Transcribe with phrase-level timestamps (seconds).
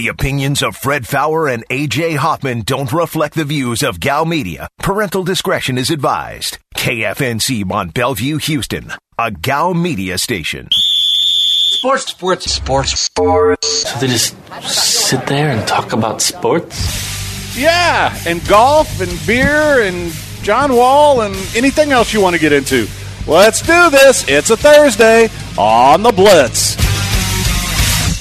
[0.00, 4.66] The opinions of Fred Faour and AJ Hoffman don't reflect the views of Gow Media.
[4.78, 6.56] Parental discretion is advised.
[6.74, 10.70] KFNC Mont Belvieu, Houston, a Gow Media station.
[10.72, 13.90] Sports, sports, sports, sports.
[13.90, 17.54] So they just sit there and talk about sports?
[17.54, 22.54] Yeah, and golf and beer and John Wall and anything else you want to get
[22.54, 22.88] into.
[23.26, 24.26] Let's do this.
[24.30, 25.28] It's a Thursday
[25.58, 26.76] on the Blitz.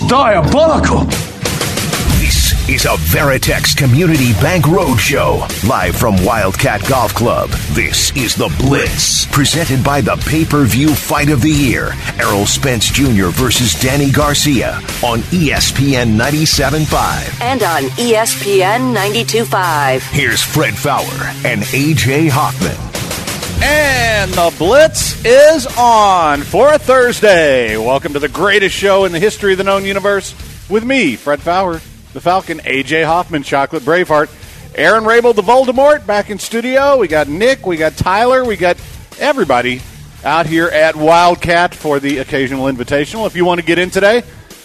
[0.09, 1.07] Diabolical.
[2.69, 7.49] This is a Veritex Community Bank Roadshow, live from Wildcat Golf Club.
[7.71, 12.45] This is The Blitz, presented by the pay per view fight of the year Errol
[12.45, 13.29] Spence Jr.
[13.29, 17.41] versus Danny Garcia on ESPN 97.5.
[17.41, 20.01] and on ESPN 92.5.
[20.11, 21.03] Here's Fred Faour
[21.43, 22.77] and AJ Hoffman.
[23.63, 27.77] And the Blitz is on for a Thursday.
[27.77, 30.35] Welcome to the greatest show in the history of the known universe
[30.69, 31.81] with me, Fred Faour,
[32.19, 34.29] the Falcon, AJ Hoffman, Chocolate Braveheart,
[34.75, 36.97] Aaron Rabel, the Voldemort, back in studio.
[36.97, 38.75] We got Nick, we got Tyler, we got
[39.19, 39.81] everybody
[40.25, 43.25] out here at Wildcat for the occasional invitational.
[43.25, 44.23] If you want to get in today,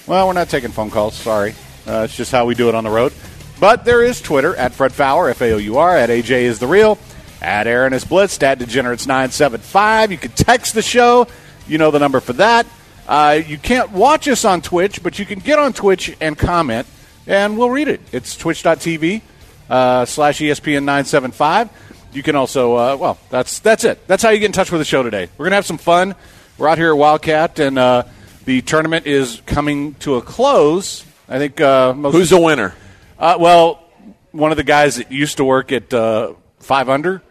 [0.08, 1.14] well, we're not taking phone calls.
[1.14, 1.54] Sorry.
[1.86, 3.12] Uh, it's just how we do it on the road.
[3.60, 6.58] But there is Twitter at Fred Faour, F A O U R, at AJ is
[6.58, 6.98] the real.
[7.40, 10.10] At Aaron is Blitz, at Degenerates 975.
[10.10, 11.28] You can text the show.
[11.68, 12.66] You know the number for that.
[13.06, 16.88] Uh, you can't watch us on Twitch, but you can get on Twitch and comment,
[17.26, 18.00] and we'll read it.
[18.12, 19.22] It's twitch.tv
[19.70, 21.70] uh, slash ESPN 975.
[22.12, 24.06] You can also, uh, well, that's that's it.
[24.06, 25.28] That's how you get in touch with the show today.
[25.36, 26.14] We're going to have some fun.
[26.58, 28.04] We're out here at Wildcat, and uh,
[28.44, 31.04] the tournament is coming to a close.
[31.28, 32.74] I think uh, most Who's the winner?
[33.18, 33.82] uh, well,
[34.30, 37.22] one of the guys that used to work at uh, Five Under,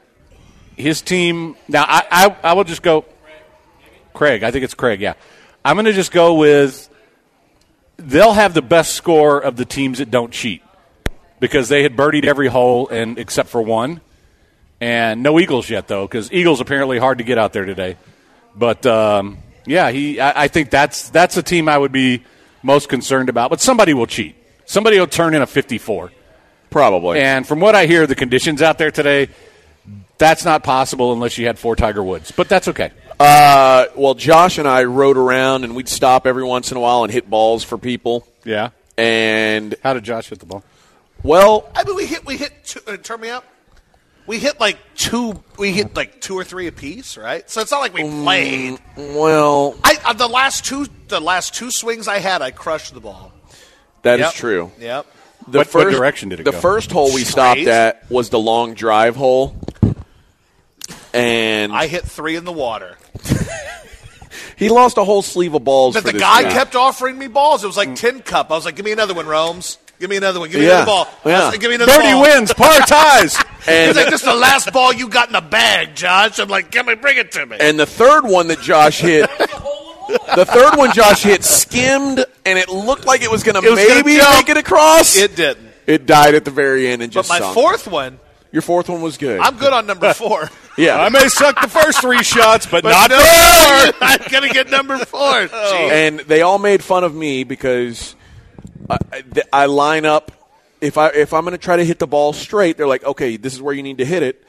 [0.75, 1.55] his team.
[1.67, 3.05] Now, I, I, I will just go.
[4.13, 4.99] Craig, I think it's Craig.
[4.99, 5.13] Yeah,
[5.63, 6.89] I'm going to just go with.
[7.97, 10.63] They'll have the best score of the teams that don't cheat
[11.39, 14.01] because they had birdied every hole and except for one,
[14.81, 17.97] and no eagles yet though because eagles apparently hard to get out there today.
[18.55, 20.19] But um, yeah, he.
[20.19, 22.23] I, I think that's that's a team I would be
[22.61, 23.49] most concerned about.
[23.49, 24.35] But somebody will cheat.
[24.65, 26.11] Somebody will turn in a 54.
[26.69, 27.19] Probably.
[27.19, 29.29] And from what I hear, the conditions out there today,
[30.17, 32.31] that's not possible unless you had four Tiger Woods.
[32.31, 32.91] But that's okay.
[33.23, 37.03] Uh, well, Josh and I rode around, and we'd stop every once in a while
[37.05, 38.27] and hit balls for people.
[38.43, 38.71] Yeah.
[38.97, 40.61] And How did Josh hit the ball?
[41.23, 42.51] well, I mean, we hit, we hit.
[42.65, 43.45] Two, uh, turn me up.
[44.27, 45.41] We hit like two.
[45.57, 47.49] We hit like two or three apiece, right?
[47.49, 48.77] So it's not like we played.
[48.97, 52.99] well, I uh, the last two, the last two swings I had, I crushed the
[53.01, 53.31] ball.
[54.01, 54.33] that is Yep.
[54.33, 54.71] true.
[54.79, 55.05] Yep.
[55.47, 56.59] The What- what direction did it the go?
[56.59, 57.27] first hole we Straight.
[57.27, 59.55] stopped at was the long drive hole,
[61.13, 62.97] and I hit three in the water.
[64.55, 65.93] he lost a whole sleeve of balls.
[65.95, 66.51] But for the this guy guy.
[66.51, 67.63] kept offering me balls.
[67.63, 68.51] It was like tin cup.
[68.51, 69.77] I was like, "Give me another one, Rome's.
[69.99, 70.49] Give me another one.
[70.49, 70.83] Give me Yeah.
[70.83, 71.07] another ball.
[71.25, 71.47] I Yeah.
[71.49, 73.37] like, Give me another Birdie ball." wins, par ties.
[73.67, 76.49] and He's like, "This is the last ball you got in the bag, Josh." I'm
[76.49, 79.29] like, "Give me, bring it to me." and the third one that Josh hit.
[80.35, 83.75] The third one Josh hit skimmed, and it looked like it was going to It
[83.75, 84.35] gonna maybe jump.
[84.35, 85.15] make it across.
[85.15, 85.69] it didn't.
[85.87, 87.53] It died at the very end and But just my sunk.
[87.53, 88.19] fourth one,
[88.53, 89.39] Your fourth one was good.
[89.41, 90.49] I'm good on number four.
[90.77, 91.01] yeah.
[91.01, 93.97] I may suck the first three shots, but, But not no, the four.
[94.07, 95.47] I'm gonna get number four.
[95.47, 95.51] Gee.
[95.51, 98.15] and they all made fun of me because
[98.89, 100.31] I, I- I line up.
[100.79, 103.37] If I if I'm going to try to hit the ball straight, they're like, "Okay,
[103.37, 104.43] this is where you need to hit it."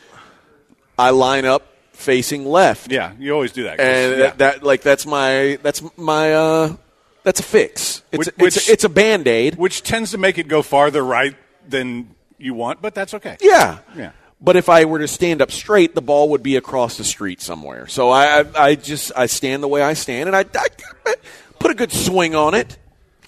[0.98, 3.78] I line up facing left, Yeah, you always do that.
[3.78, 4.16] 'cause- and yeah.
[4.26, 6.76] that, that like that's my that's my uh
[7.22, 8.02] that's a fix.
[8.12, 9.54] It's Which- a, it's, which- a, it's a band aid.
[9.54, 11.36] which tends to make it go farther right
[11.68, 13.36] than you want, but that's okay.
[13.40, 13.78] Yeah.
[13.96, 14.12] Yeah.
[14.40, 17.40] But if I were to stand up straight, the ball would be across the street
[17.40, 17.86] somewhere.
[17.86, 21.14] So I, I, I just I stand the way I stand, and I, I
[21.58, 22.76] put a good swing on it.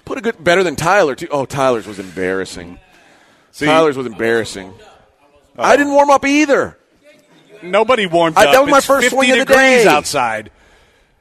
[0.05, 1.29] Put a good better than Tyler too.
[1.31, 2.79] Oh, Tyler's was embarrassing.
[3.53, 4.75] See, Tyler's was embarrassing.
[5.59, 6.77] Uh, I didn't warm up either.
[7.63, 8.53] Nobody warmed I- up.
[8.53, 9.89] that was my It's first 50 swing of the degrees day.
[9.89, 10.51] outside.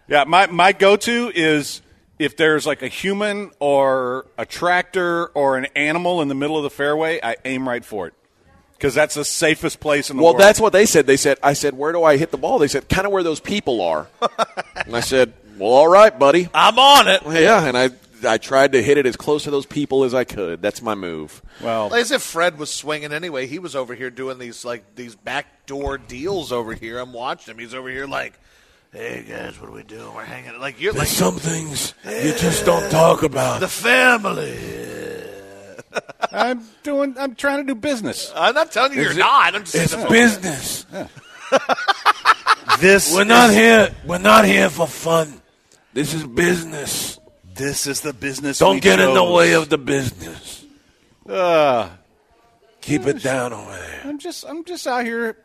[0.08, 1.82] Yeah, my my go to is
[2.20, 6.64] if there's like a human or a tractor or an animal in the middle of
[6.64, 8.14] the fairway, I aim right for it
[8.74, 10.40] because that's the safest place in the Well, world.
[10.40, 11.08] Well, that's what they said.
[11.08, 12.60] They said, I said, where do I hit the ball?
[12.60, 14.08] They said, kind of where those people are.
[14.86, 16.50] and I said, well, all right, buddy.
[16.54, 17.22] I'm on it.
[17.26, 17.90] Yeah, and I
[18.26, 20.62] I tried to hit it as close to those people as I could.
[20.62, 21.42] That's my move.
[21.62, 21.94] well.
[21.94, 23.46] As if Fred was swinging anyway.
[23.46, 26.98] He was over here doing these like these backdoor deals over here.
[26.98, 27.60] I'm watching him.
[27.60, 28.34] He's over here like,
[28.96, 30.14] "Hey guys, what are we doing?
[30.16, 33.60] We're hanging like you're like Some things you just don't talk about.
[33.60, 34.58] the family."
[36.32, 37.16] I'm doing.
[37.18, 38.32] I'm trying to do business.
[38.36, 39.56] I'm not telling you you're not.
[39.56, 40.86] I'm just saying the business.
[42.80, 43.96] This We're not here.
[44.06, 45.42] We're not here for fun.
[45.94, 47.20] This is business.
[47.54, 48.60] This is the business.
[48.60, 49.34] Don't we get in the chose.
[49.34, 50.66] way of the business.
[51.30, 51.90] Uh,
[52.82, 54.02] Keep it down over there.
[54.04, 55.38] I'm just I'm just out here.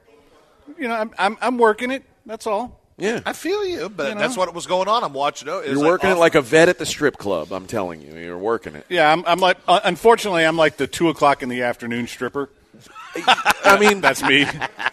[0.76, 2.02] You know, I'm I'm, I'm working it.
[2.26, 2.79] That's all.
[3.00, 3.20] Yeah.
[3.26, 4.20] I feel you, but You know?
[4.20, 5.02] that's what was going on.
[5.02, 5.52] I'm watching it.
[5.52, 7.52] It's You're like working off- it like a vet at the strip club.
[7.52, 8.86] I'm telling you, you're working it.
[8.88, 9.56] Yeah, I'm, I'm like.
[9.66, 12.48] Uh, unfortunately, I'm like the two o'clock in the afternoon stripper.
[13.64, 14.46] I mean, That's me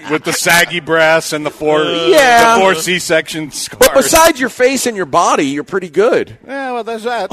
[0.10, 2.56] with the saggy breasts and the four Yeah.
[2.56, 3.78] the four C section scars.
[3.80, 6.38] but besides your face and your body, you're pretty good.
[6.48, 7.32] yeah, well, there's that.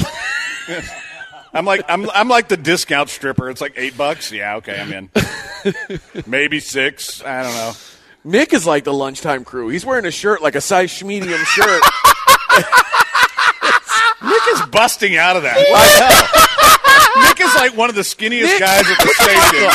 [1.55, 3.49] I'm like I'm I'm like the discount stripper.
[3.49, 4.33] It's like eight bucks.
[4.33, 5.11] Yeah, okay, I'm in.
[6.27, 7.23] Maybe six.
[7.23, 7.73] I don't know.
[8.25, 9.69] Nick is like the lunchtime crew.
[9.69, 11.83] He's wearing a shirt like a size medium shirt.
[14.23, 15.57] Nick is busting out of that.
[15.59, 17.29] I know.
[17.29, 19.71] Nick is like one of the skinniest Nick- guys at the station.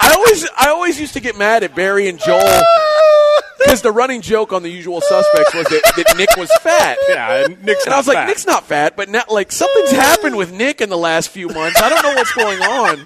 [0.00, 2.40] I always, I always used to get mad at Barry and Joel
[3.58, 6.98] because the running joke on the Usual Suspects was that, that Nick was fat.
[7.08, 8.26] Yeah, and Nick's And I was not like, fat.
[8.26, 11.80] Nick's not fat, but now, like, something's happened with Nick in the last few months.
[11.80, 13.04] I don't know what's going on.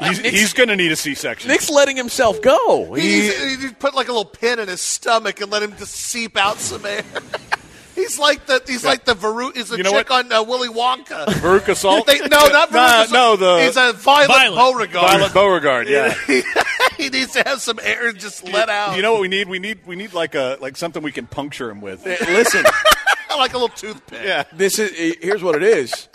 [0.00, 1.50] He's, he's going to need a C-section.
[1.50, 2.94] Nick's letting himself go.
[2.94, 5.94] He, He's, he put like a little pin in his stomach and let him just
[5.94, 7.02] seep out some air.
[7.96, 9.50] He's like the he's like the Veru.
[9.52, 10.26] He's a You know chick what?
[10.26, 11.26] on uh, Willy Wonka.
[11.26, 12.06] Veruca Salt.
[12.06, 13.12] They, no, not Nah, Veruca.
[13.12, 14.56] no, the he's a Violet, Violet.
[14.56, 15.08] Beauregarde.
[15.18, 15.88] Violet Beauregarde.
[15.90, 16.14] Yeah.
[16.96, 18.94] he needs to have some air just let out.
[18.94, 19.48] You know what we need?
[19.48, 22.06] We need we need like a like something we can puncture him with.
[22.06, 22.64] listen,
[23.36, 24.20] like a little toothpick.
[24.24, 24.44] Yeah.
[24.52, 26.08] this is eh, here's what it is.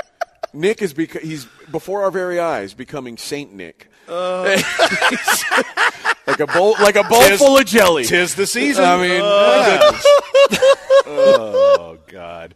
[0.53, 3.89] Nick is beca- he's before our very eyes becoming Saint Nick.
[4.07, 4.63] like
[6.39, 8.05] a bowl, like a bowl Tis- full of jelly.
[8.05, 8.85] Tis the season.
[8.85, 9.91] I mean, oh,
[11.05, 12.55] oh God.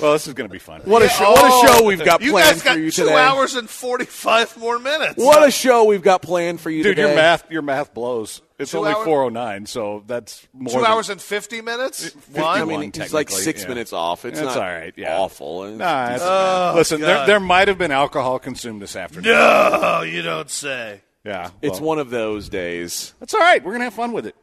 [0.00, 0.80] Well, this is going to be fun.
[0.84, 1.30] what a show!
[1.30, 3.14] What a show we've got You planned guys got for you two today.
[3.16, 5.14] hours and forty-five more minutes.
[5.16, 6.90] What a show we've got planned for you today.
[6.94, 7.08] Dude, today.
[7.08, 8.42] your math your math blows.
[8.62, 9.04] It's Two only hours?
[9.04, 12.08] 409, so that's more Two than- hours and fifty minutes.
[12.10, 12.60] 51.
[12.60, 13.68] I mean, he's like six yeah.
[13.68, 14.24] minutes off.
[14.24, 15.18] It's That's not all right, yeah.
[15.18, 15.64] awful.
[15.64, 17.28] It's- Nah, it's- Oh, listen, there, God.
[17.28, 19.32] there might have been alcohol consumed this afternoon.
[19.32, 21.00] No, you don't say.
[21.24, 23.14] Yeah, it's one of those days.
[23.20, 23.62] That's all right.
[23.64, 24.34] We're gonna have fun with it.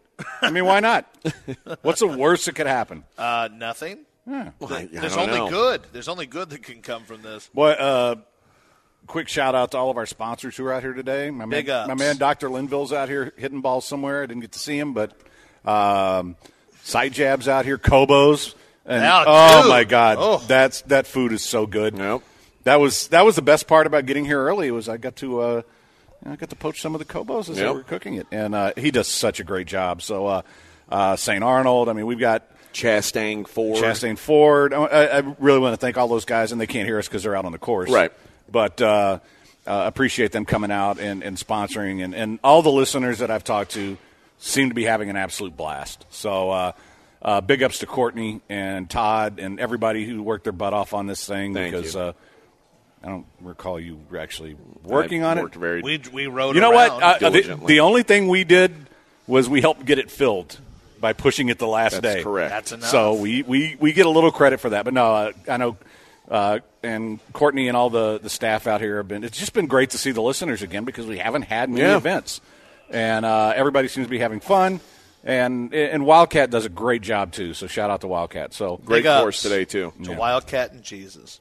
[0.41, 1.05] I mean, why not?
[1.81, 3.03] What's the worst that could happen?
[3.17, 3.99] Uh, nothing.
[4.31, 5.49] I, I There's only know.
[5.49, 5.81] good.
[5.91, 7.49] There's only good that can come from this.
[7.53, 8.15] Boy, uh,
[9.09, 11.29] quick shout out to all of our sponsors who are out here today.
[11.31, 11.87] My Big man, ups.
[11.89, 12.49] my man, Dr.
[12.49, 14.23] Linville's out here hitting balls somewhere.
[14.23, 15.11] I didn't get to see him, but
[15.65, 16.35] um,
[16.83, 18.53] side jabs out here, Kobos,
[18.85, 19.69] and Yeah, oh dude.
[19.69, 20.37] my god, Oh.
[20.47, 21.97] that's that food is so good.
[21.97, 22.21] Yep.
[22.63, 25.39] That was that was the best part about getting here early was I got to
[25.41, 25.61] uh,
[26.25, 27.73] I got to poach some of the Kobos as they Yep.
[27.75, 30.01] were cooking it, and uh, he does such a great job.
[30.01, 30.41] So uh,
[30.89, 31.43] uh, St.
[31.43, 32.43] Arnold, I mean, we've got.
[32.71, 33.77] Chastang Ford.
[33.83, 34.75] Chastang Ford.
[34.75, 37.23] I, I really want to thank all those guys, and they can't hear us because
[37.23, 37.89] they're out on the course.
[37.89, 38.11] Right.
[38.51, 39.19] But uh,
[39.67, 43.43] uh, appreciate them coming out and, and sponsoring, and, and all the listeners that I've
[43.43, 43.97] talked to
[44.39, 46.05] seem to be having an absolute blast.
[46.09, 46.71] So uh,
[47.21, 51.07] uh, big ups to Courtney and Todd and everybody who worked their butt off on
[51.07, 52.01] this thing Thank because you.
[52.01, 52.13] Uh,
[53.03, 55.59] I don't recall you actually working I on worked it.
[55.59, 56.55] Very, We we rode.
[56.55, 56.89] You know what?
[56.89, 57.03] around.
[57.03, 57.67] Uh, the, diligently.
[57.67, 58.75] the only thing we did
[59.25, 60.59] was we helped get it filled
[60.99, 62.23] by pushing it the last That's day.
[62.23, 62.49] correct.
[62.49, 62.89] That's enough.
[62.89, 64.83] So we, we, we get a little credit for that.
[64.83, 65.77] But no, uh, I know,
[66.29, 69.67] uh, and Courtney and all the, the staff out here have been, it's just been
[69.67, 71.97] great to see the listeners again because we haven't had many Yeah.
[71.97, 72.39] events.
[72.91, 74.79] And uh, everybody seems to be having fun.
[75.23, 77.53] And, and Wildcat does a great job too.
[77.53, 78.53] So shout out to Wildcat.
[78.53, 79.21] So great Big ups.
[79.21, 79.91] course today too.
[80.05, 81.39] to Wildcat and Jesus.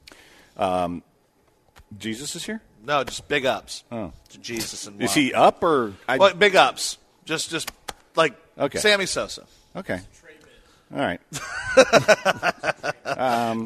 [1.97, 2.61] Jesus is here?
[2.83, 3.83] No, just big ups.
[3.89, 5.93] To Jesus and Is he up or?
[6.07, 6.97] I, Well, big ups.
[7.25, 7.71] Just just
[8.15, 8.79] like Okay.
[8.79, 9.45] Sammy Sosa.
[9.75, 9.99] okay.
[10.91, 11.21] All right.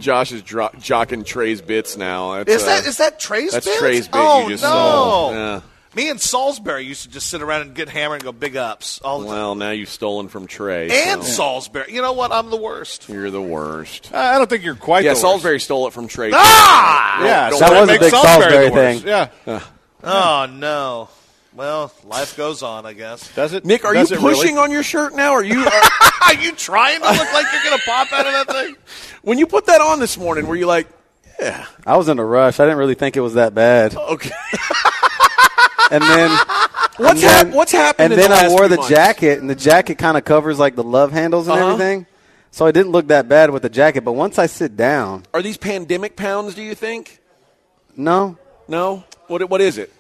[0.02, 2.44] Josh is dro- jocking Trey's bits now.
[2.44, 3.80] That's, Is uh, that is that Trey's that's bit?
[3.80, 4.70] Trey's bit Oh you just no!
[4.70, 5.32] stole.
[5.34, 5.62] Yeah.
[5.96, 9.00] Me and Salisbury used to just sit around and get hammered and go big ups
[9.02, 9.36] all the time.
[9.36, 10.90] Well, now you've stolen from Trey.
[10.90, 11.94] And so Salisbury.
[11.94, 12.32] You know what?
[12.32, 13.08] I'm the worst.
[13.08, 14.12] you're the worst.
[14.12, 15.22] Uh, I don't think you're quite Yeah, the worst.
[15.22, 16.32] Salisbury stole it from Trey.
[16.34, 17.24] Ah!
[17.24, 19.08] Yeah, Don't so that That was a big Salisbury Salisbury thing.
[19.46, 19.60] Yeah.
[20.04, 21.10] Oh no.
[21.56, 23.34] Well, life goes on, I guess.
[23.36, 23.64] Does it?
[23.66, 24.34] Nick, are you Does it really?
[24.36, 25.34] pushing on your shirt now?
[25.34, 25.60] Are you?
[25.64, 25.82] Are,
[26.24, 28.76] Are you trying to look like you're going to pop out of that thing?
[29.22, 30.88] when you put that on this morning, were you like,
[31.40, 32.60] yeah, I was in a rush.
[32.60, 33.96] I didn't really think it was that bad.
[33.96, 34.32] okay?
[35.92, 36.32] And then
[36.98, 38.76] What's and then, hap- what's happened And in then the I last wore few the
[38.78, 38.90] months?
[38.90, 41.74] jacket, and the jacket kind of covers like the love handles and Uh-huh.
[41.74, 42.08] everything.
[42.50, 44.02] So I didn't look that bad with the jacket.
[44.04, 46.56] But once I sit down, Are these pandemic pounds?
[46.56, 47.20] Do you think?
[47.96, 49.04] no, No.
[49.28, 49.48] What?
[49.50, 49.94] What is it?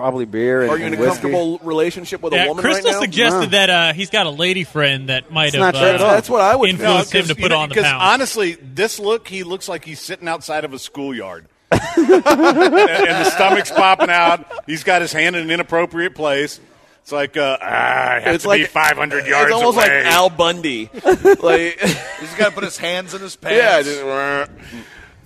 [0.00, 1.20] Probably beer and, Are you in and a whiskey.
[1.22, 3.00] comfortable relationship with a woman Crystal right now?
[3.02, 3.46] suggested No.
[3.46, 6.10] that uh, he's got a lady friend that might It's have not true all.
[6.10, 6.80] uh, That's what I would think.
[6.80, 8.02] influenced him to put on the Because pound.
[8.02, 11.46] honestly, this look, he looks like he's sitting outside of a schoolyard.
[11.70, 14.44] and, and the stomach's popping out.
[14.66, 16.58] He's got his hand in an inappropriate place.
[17.02, 20.02] It's like, uh, ah, I have It's to like be 500 yards It's almost away.
[20.04, 20.90] like Al Bundy.
[21.04, 21.78] like,
[22.20, 23.56] He's got to put his hands in his pants.
[23.56, 23.82] yeah.
[23.82, 24.50] just-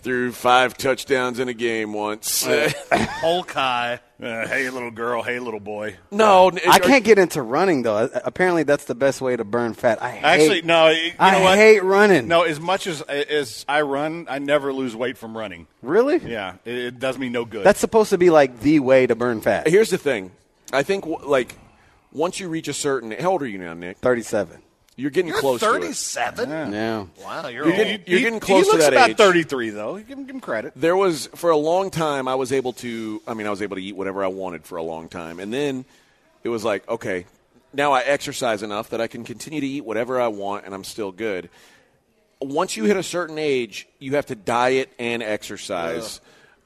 [0.03, 2.47] threw five touchdowns in a game once.
[3.23, 4.01] Polk high.
[4.25, 5.23] Uh, hey, little girl.
[5.23, 5.97] Hey, little boy.
[6.11, 7.97] no, I can't get into running though.
[7.97, 10.03] Uh, Apparently, that's the best way to burn fat.
[10.03, 10.89] I hate, Actually, no.
[10.89, 11.59] You I know what?
[11.59, 12.27] hate running.
[12.27, 15.67] No, as much as as I run, I never lose weight from running.
[15.83, 16.17] really.
[16.19, 17.65] Yeah, it, it does me no good.
[17.65, 19.69] That's supposed to be like the way to burn fat.
[19.69, 20.31] Here's the thing.
[20.73, 21.55] I think like
[22.13, 23.99] once you reach a certain how old are you now, Nick?
[23.99, 24.63] Thirty-seven.
[24.97, 26.49] You're getting You're close 37?
[26.51, 27.07] Yeah.
[27.21, 27.75] Wow, you're, You're old.
[27.77, 29.17] getting, you're He- getting close he to looks that about age.
[29.17, 29.99] 33, though.
[29.99, 30.73] Give him, give him credit.
[30.77, 33.77] There was for a long time I was able to I mean I was able
[33.77, 35.41] to eat whatever I wanted for a long time.
[35.41, 35.85] And then
[36.45, 37.27] it was like, okay,
[37.73, 40.85] now I exercise enough that I can continue to eat whatever I want and I'm
[40.85, 41.51] still good.
[42.41, 46.21] Once you hit a certain age, you have to diet and exercise.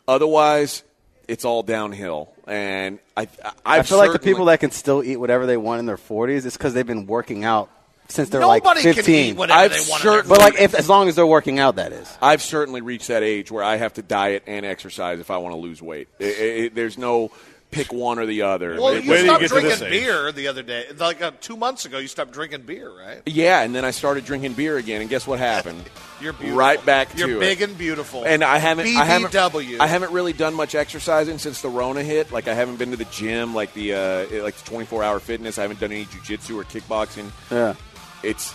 [0.06, 0.82] Otherwise,
[1.28, 2.32] it's all downhill.
[2.47, 5.78] And I I've I feel like the people that can still eat whatever they want
[5.80, 7.70] in their forties is because they've been working out
[8.09, 9.38] since they're Nobody like can fifteen.
[9.38, 10.03] eat I've they want.
[10.03, 12.11] certain- but like, if as long as they're working out, that is.
[12.23, 15.55] I've certainly reached that age where I have to diet and exercise if I want
[15.55, 16.09] to lose weight.
[16.19, 17.31] It, it, it- there's no
[17.71, 18.77] pick one or the other.
[18.81, 20.87] Well, It- you Wait till you stopped get drinking this beer the other day.
[20.99, 23.21] Like uh, two months ago, you stopped drinking beer, right?
[23.27, 25.83] yeah, and then I started drinking beer again, and guess what happened?
[26.21, 26.59] You're beautiful.
[26.59, 27.41] right back to You're it.
[27.41, 28.25] big and beautiful.
[28.25, 29.37] And I haven't, I haven't,
[29.81, 32.33] I haven't really done much exercising since the Rona hit.
[32.33, 35.59] Like I haven't been to the gym, like the uh, like the 24 hour fitness.
[35.59, 37.31] I haven't done any jujitsu or kickboxing.
[37.53, 37.75] Yeah.
[38.22, 38.52] It's,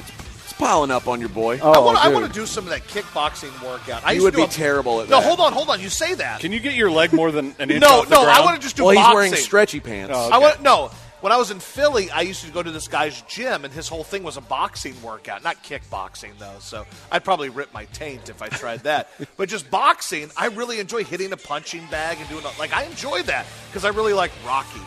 [0.00, 0.10] it's
[0.44, 1.58] it's piling up on your boy.
[1.62, 2.14] Oh, I want, I dude.
[2.14, 4.04] want to do some of that kickboxing workout.
[4.04, 5.12] I You used would to do be a- terrible at that.
[5.12, 5.26] No, that.
[5.26, 5.80] hold on, hold on.
[5.80, 6.40] You say that.
[6.40, 8.20] Can you get your leg more than an inch no, off the no.
[8.22, 8.44] I ground?
[8.44, 9.10] want to just do well, boxing.
[9.10, 10.12] he's wearing stretchy pants.
[10.14, 10.90] Oh, I want no.
[11.20, 13.88] When I was in Philly, I used to go to this guy's gym, and his
[13.88, 16.56] whole thing was a boxing workout, not kickboxing though.
[16.60, 19.08] So I'd probably rip my taint if I tried that.
[19.38, 23.22] but just boxing, I really enjoy hitting a punching bag and doing like I enjoy
[23.22, 24.82] that because I really like Rocky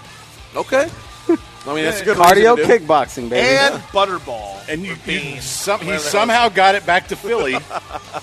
[0.55, 0.87] Okay.
[1.29, 2.85] I mean, that's a good Cardio reason to do.
[2.85, 3.57] kickboxing, baby.
[3.57, 4.67] and Butterball.
[4.69, 7.53] And you, or you Bean, some, he whatever the somehow got it back to Philly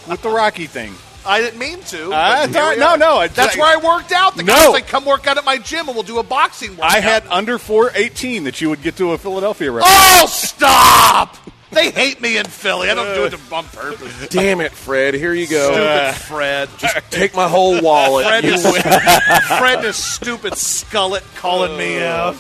[0.09, 0.95] with the Rocky thing.
[1.27, 2.13] I didn't mean to.
[2.13, 2.97] I but thought- we no, are.
[2.99, 4.37] no, it's That's like- where I worked out.
[4.37, 4.55] The No.
[4.55, 6.93] guy was like, "Come work out at my gym, and we'll do a boxing workout."
[6.95, 9.89] I had under 418 that you would get to a Philadelphia record.
[9.91, 11.37] Oh, stop!
[11.71, 12.89] They hate me in Philly.
[12.91, 14.29] I don't do it to- on purpose.
[14.29, 15.15] Damn it, Fred.
[15.15, 15.73] Here you go.
[15.73, 16.69] Stupid Fred.
[16.79, 18.27] Just Take my whole wallet.
[18.27, 18.63] Fred, You is.
[19.59, 22.37] Fred is stupid skullet calling me out.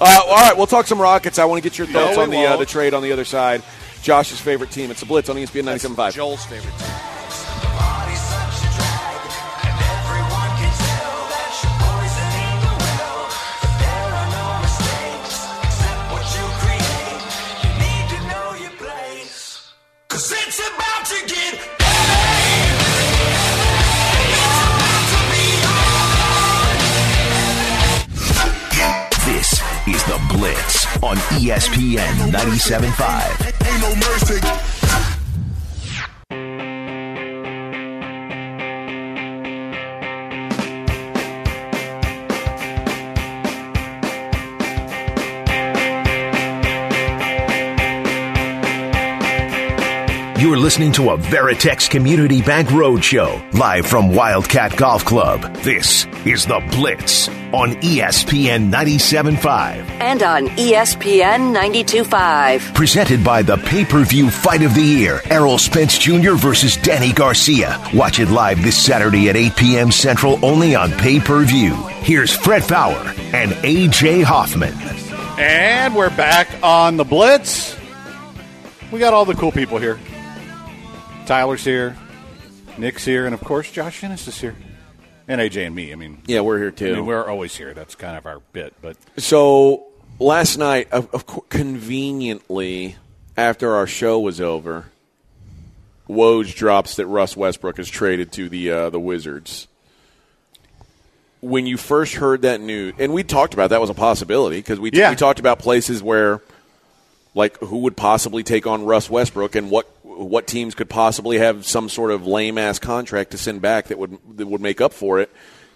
[0.00, 1.38] Uh, all right, we'll talk some Rockets.
[1.38, 3.24] I want to get your thoughts we on the uh, the trade on the other
[3.24, 3.62] side.
[4.02, 4.90] Josh's favorite team.
[4.90, 6.12] It's the Blitz on ESPN 97.5.
[6.12, 7.11] Joel's favorite team.
[31.02, 33.52] On ESPN 97.5.
[33.66, 34.82] Ain't.
[50.42, 55.40] You're listening to a Veritex Community Bank Roadshow, live from Wildcat Golf Club.
[55.58, 59.44] This is The Blitz on ESPN 97.5.
[60.00, 62.74] And on ESPN 92.5.
[62.74, 66.32] Presented by the pay per view fight of the year, Errol Spence Jr.
[66.32, 67.78] versus Danny Garcia.
[67.94, 69.92] Watch it live this Saturday at 8 p.m.
[69.92, 71.74] Central only on pay per view.
[72.02, 74.74] Here's Fred Faour and AJ Hoffman.
[75.38, 77.76] And we're back on the Blitz.
[78.90, 79.98] We got all the cool people here.
[81.26, 81.96] Tyler's here,
[82.78, 84.56] Nick's here, and of course Josh Ennis is here,
[85.28, 85.92] and AJ and me.
[85.92, 86.94] I mean, Yeah, we're here I too.
[86.96, 87.74] mean, we're always here.
[87.74, 88.74] That's kind of our bit.
[88.82, 89.86] But So
[90.18, 92.96] last night, of, of conveniently
[93.36, 94.86] after our show was over,
[96.08, 99.68] Woj drops that Russ Westbrook is traded to the uh, the Wizards.
[101.40, 104.78] When you first heard that news, and we talked about that was a possibility because
[104.78, 105.10] we Yeah.
[105.10, 106.40] we talked about places where,
[107.34, 111.66] like, who would possibly take on Russ Westbrook and what what teams could possibly have
[111.66, 114.92] some sort of lame ass contract to send back that would that would make up
[114.92, 115.30] for it.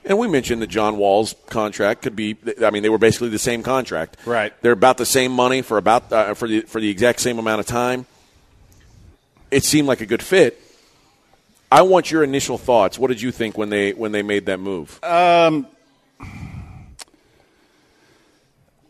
[0.05, 2.37] And we mentioned that John Wall's contract could be.
[2.63, 4.17] I mean, they were basically the same contract.
[4.25, 4.53] Right.
[4.63, 7.61] They're about the same money for about uh, for the for the exact same amount
[7.61, 8.07] of time.
[9.51, 10.61] It seemed like a good fit.
[11.71, 12.99] I want your initial thoughts.
[12.99, 15.01] What did you think when they when they made that move?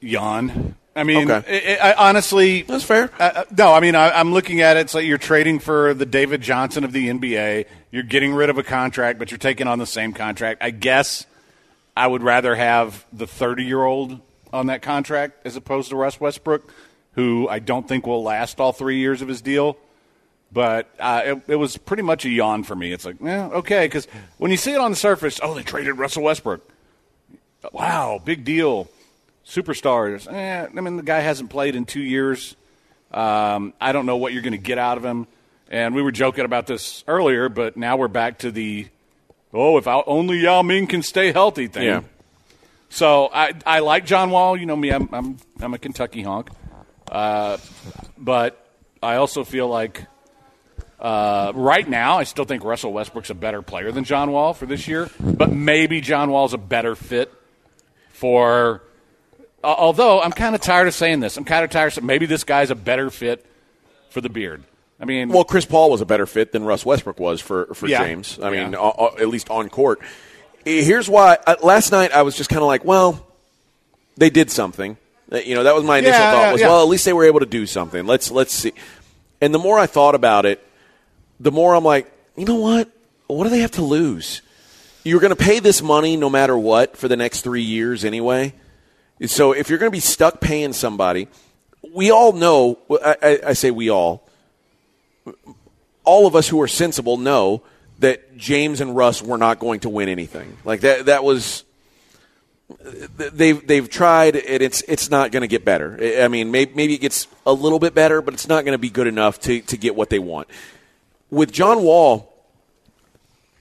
[0.00, 0.76] yawn.
[0.96, 1.78] I mean, Okay.
[1.78, 3.10] I, I, honestly, That's fair.
[3.18, 4.80] Uh, no, I mean, I, I'm looking at it.
[4.80, 7.66] It's like you're trading for the David Johnson of the NBA.
[7.90, 10.62] You're getting rid of a contract, but you're taking on the same contract.
[10.62, 11.26] I guess
[11.96, 14.20] I would rather have the 30 year old
[14.52, 16.72] on that contract as opposed to Russ Westbrook,
[17.12, 19.76] who I don't think will last all three years of his deal.
[20.50, 22.92] But uh, it, it was pretty much a yawn for me.
[22.92, 24.06] It's like, yeah, okay, because
[24.38, 26.66] when you see it on the surface, oh, they traded Russell Westbrook.
[27.72, 28.88] Wow, big deal.
[29.46, 30.30] Superstars.
[30.32, 32.56] Eh, I mean, the guy hasn't played in two years.
[33.12, 35.26] Um, I don't know what you're going to get out of him.
[35.70, 38.88] And we were joking about this earlier, but now we're back to the,
[39.52, 41.84] oh, if only Yao Ming can stay healthy thing.
[41.84, 42.02] Yeah.
[42.88, 44.56] So I, I like John Wall.
[44.56, 46.50] You know me, I'm, I'm, I'm a Kentucky honk.
[47.10, 47.58] Uh,
[48.18, 48.64] but
[49.02, 50.06] I also feel like
[50.98, 54.66] uh, right now, I still think Russell Westbrook's a better player than John Wall for
[54.66, 55.10] this year.
[55.20, 57.32] But maybe John Wall's a better fit
[58.10, 58.82] for.
[59.66, 62.06] Uh, although I'm kind of tired of saying this, I'm kind of tired of saying
[62.06, 63.44] maybe this guy's a better fit
[64.10, 64.62] for the beard.
[65.00, 67.88] I mean, Well, Chris Paul was a better fit than Russ Westbrook was for, for
[67.88, 68.04] Yeah.
[68.04, 68.38] James.
[68.40, 68.78] I mean, Yeah.
[68.78, 70.00] uh, uh, at least on court.
[70.64, 71.38] Here's why.
[71.44, 73.26] Uh, last night, I was just kind of like, well,
[74.16, 74.96] they did something.
[75.32, 77.40] You know, that was my initial Yeah, thought was, well, at least they were able
[77.40, 78.06] to do something.
[78.06, 78.72] Let's let's see.
[79.40, 80.64] And the more I thought about it,
[81.40, 82.88] the more I'm like, you know what?
[83.26, 84.42] What do they have to lose?
[85.02, 88.54] You're going to pay this money no matter what for the next three years anyway.
[89.24, 91.28] So if you're going to be stuck paying somebody,
[91.94, 92.78] we all know.
[92.90, 94.28] I, I, say we all.
[96.04, 97.62] All of us who are sensible know
[98.00, 100.58] that James and Russ were not going to win anything.
[100.64, 101.06] Like that.
[101.06, 101.64] That was
[103.16, 105.96] they've they've tried and it's it's not going to get better.
[106.00, 108.74] I- I mean, maybe, maybe it gets a little bit better, but it's not going
[108.74, 110.48] to be good enough to to get what they want.
[111.30, 112.32] With John Wall,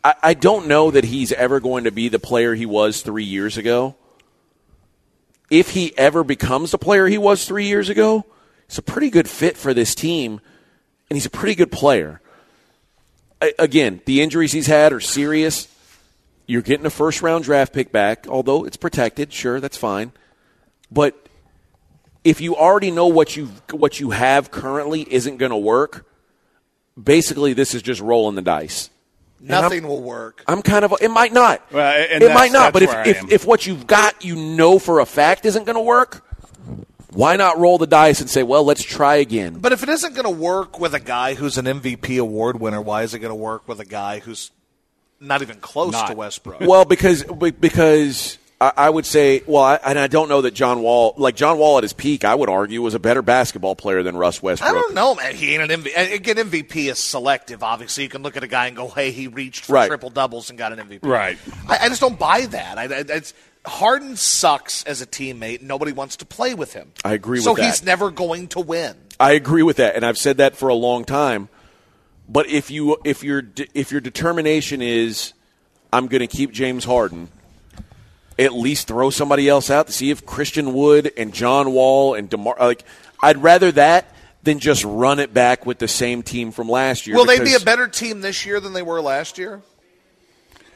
[0.04, 3.24] I, I don't know that he's ever going to be the player he was three
[3.24, 3.96] years ago.
[5.50, 8.26] If he ever becomes the player he was three years ago,
[8.68, 10.42] he's a pretty good fit for this team,
[11.10, 12.22] and he's a pretty good player.
[13.42, 15.68] I, again, the injuries he's had are serious.
[16.48, 19.34] You're getting a first round draft pick back, although it's protected.
[19.34, 20.12] Sure, that's fine.
[20.92, 21.28] But
[22.24, 26.06] if you already know what you what you have currently isn't going to work,
[27.02, 28.90] basically this is just rolling the dice.
[29.46, 30.44] And I'm- Nothing will work.
[30.48, 30.94] I'm kind of.
[31.02, 31.62] It might not.
[31.72, 32.74] Well, and it might not.
[32.74, 35.82] But if if, if what you've got you know for a fact isn't going to
[35.82, 36.26] work,
[37.12, 39.60] why not roll the dice and say, well, let's try again?
[39.60, 42.82] But if it isn't going to work with a guy who's an MVP award winner,
[42.82, 44.52] why is it going to work with a guy who's
[45.20, 46.08] not even close Not.
[46.08, 46.62] to Westbrook?
[46.62, 48.38] Well, because because
[48.78, 51.58] I, I would say, well, I, and I don't know that John Wall, like John
[51.58, 54.70] Wall at his peak, I would argue was a better basketball player than Russ Westbrook.
[54.70, 55.36] I don't know, man.
[55.36, 56.14] He ain't an MVP.
[56.14, 57.64] Again, MVP is selective.
[57.64, 59.88] Obviously, you can look at a guy and go, "Hey, he reached for Right.
[59.88, 61.38] triple doubles and got an MVP." Right.
[61.68, 62.78] I, I just don't buy that.
[62.78, 63.34] I, I, it's,
[63.66, 65.62] Harden sucks as a teammate.
[65.62, 66.92] Nobody wants to play with him.
[67.04, 67.64] I agree So with that.
[67.64, 68.96] So he's never going to win.
[69.20, 71.50] I agree with that, and I've said that for a long time.
[72.28, 75.34] But if you if your de- if your determination is,
[75.94, 77.30] I'm going to keep James Harden,
[78.38, 82.30] at least throw somebody else out to see if Christian Wood and John Wall and
[82.30, 82.84] Demar like
[83.22, 87.16] I'd rather that than just run it back with the same team from last year.
[87.16, 89.62] Will they be a better team this year than they were last year?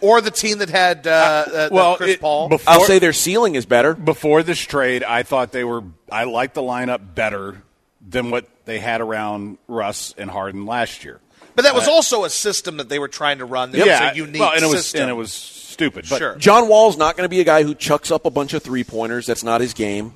[0.01, 2.47] Or the team that had uh, uh, well, Chris it- Paul?
[2.47, 3.93] before- I'll say their ceiling is better.
[3.93, 5.83] before this trade, I thought they were.
[6.09, 7.61] I liked the lineup better
[8.07, 11.19] than what they had around Russ and Harden last year.
[11.53, 13.71] but that was also a system that they were trying to run.
[13.71, 15.01] That yeah, was a unique well, and it was system.
[15.01, 15.33] and it was
[15.79, 16.05] stupid.
[16.09, 16.35] But Sure.
[16.35, 18.83] John Wall's not going to be a guy who chucks up a bunch of three
[18.83, 19.25] pointers.
[19.25, 20.13] That's not his game.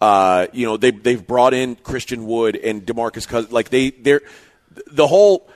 [0.00, 3.52] Uh, you know, they they've brought in Christian Wood and Demarcus Cousins.
[3.52, 4.22] Like they they're
[4.90, 5.46] the whole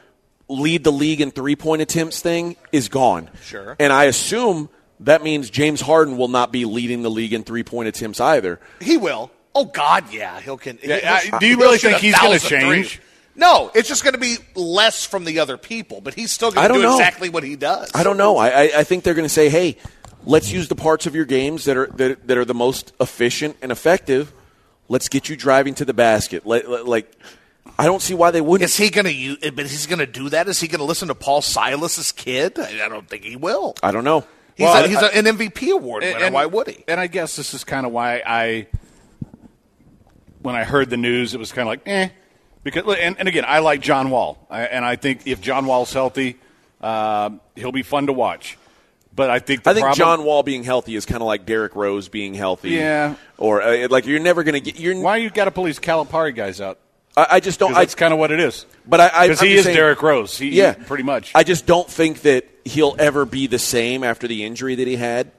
[0.49, 3.31] lead the league in three point attempts thing is gone.
[3.43, 3.75] Sure.
[3.79, 4.69] And I assume
[5.01, 8.61] that means James Harden will not be leading the league in three point attempts either.
[8.81, 9.31] He will.
[9.55, 10.79] Oh God, yeah, he'll can.
[10.83, 12.99] Yeah, he'll- I- do you really think he's gonna change?
[12.99, 13.01] threes.
[13.37, 16.69] No, it's just going to be less from the other people, but he's still going
[16.69, 16.93] to don't know.
[16.99, 17.91] exactly what he does.
[17.95, 18.37] I don't know.
[18.37, 19.77] I, I, I think they're going to say, "Hey,
[20.25, 23.57] let's use the parts of your games that are that, that are the most efficient
[23.61, 24.33] and effective.
[24.89, 27.11] Let's get you driving to the basket." Let, let- like,
[27.77, 28.69] I don't see why they wouldn't.
[28.71, 29.39] Is he going to use?
[29.41, 30.47] But he's going to do that.
[30.49, 32.59] Is he going to listen to Paul Silas's kid?
[32.59, 33.75] I I don't think he will.
[33.83, 34.25] I don't know.
[34.57, 36.31] He's, Well, a, he's I- a, an MVP award winner.
[36.31, 36.85] why would he?
[36.87, 38.69] And I guess this is kind of why I,
[40.43, 42.09] when I heard the news, it was kind of like, eh.
[42.65, 45.93] Because and, and again, I like John Wall, I, and I think if John Wall's
[45.93, 46.37] healthy,
[46.81, 48.59] um, he'll be fun to watch.
[49.15, 51.47] But I think the I think problem, John Wall being healthy is kind of like
[51.47, 52.71] Derrick Rose being healthy.
[52.71, 53.15] Yeah.
[53.39, 54.81] Or uh, like you're never going to get.
[54.81, 54.99] You're.
[54.99, 56.81] Why you got to pull these Calipari guys out?
[57.17, 57.75] I, I just don't.
[57.75, 58.67] I, that's kind of what it is.
[58.87, 60.37] but I, because he is saying- Derrick Rose.
[60.37, 61.31] He, Yeah, pretty much.
[61.35, 64.97] I just don't think that he'll ever be the same after the injury that he
[64.97, 65.31] had.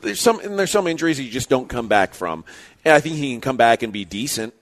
[0.00, 2.46] There's some and there's some injuries you just don't come back from,
[2.84, 4.54] and I think he can come back and be decent.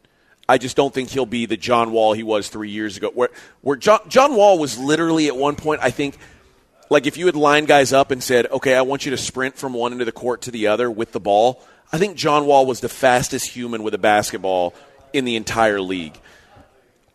[0.48, 3.10] I just don't think he'll be the John Wall he was three years ago.
[3.12, 3.30] Where
[3.62, 6.16] where John, John Wall was literally at one point, I think,
[6.88, 9.56] like if you had lined guys up and said, "Okay, I want you to sprint
[9.56, 11.60] from one end of the court to the other with the ball,"
[11.92, 14.74] I think John Wall was the fastest human with a basketball
[15.12, 16.18] in the entire league.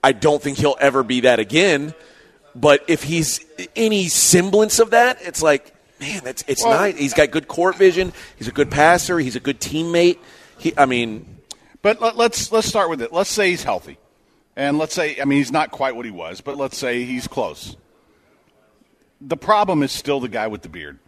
[0.03, 1.93] I don't think he'll ever be that again.
[2.53, 3.39] But if he's
[3.77, 6.97] any semblance of that, it's like, man, that's it's Well- nice.
[6.97, 8.11] He's got good court vision.
[8.37, 9.19] He's a good passer.
[9.19, 10.17] He's a good teammate.
[10.57, 11.37] He, I mean,
[11.81, 13.11] But let, let's let's start with it.
[13.11, 13.97] Let's say he's healthy,
[14.55, 17.27] and let's say I mean he's not quite what he was, but let's say he's
[17.27, 17.75] close.
[19.19, 20.99] The problem is still the guy with the beard,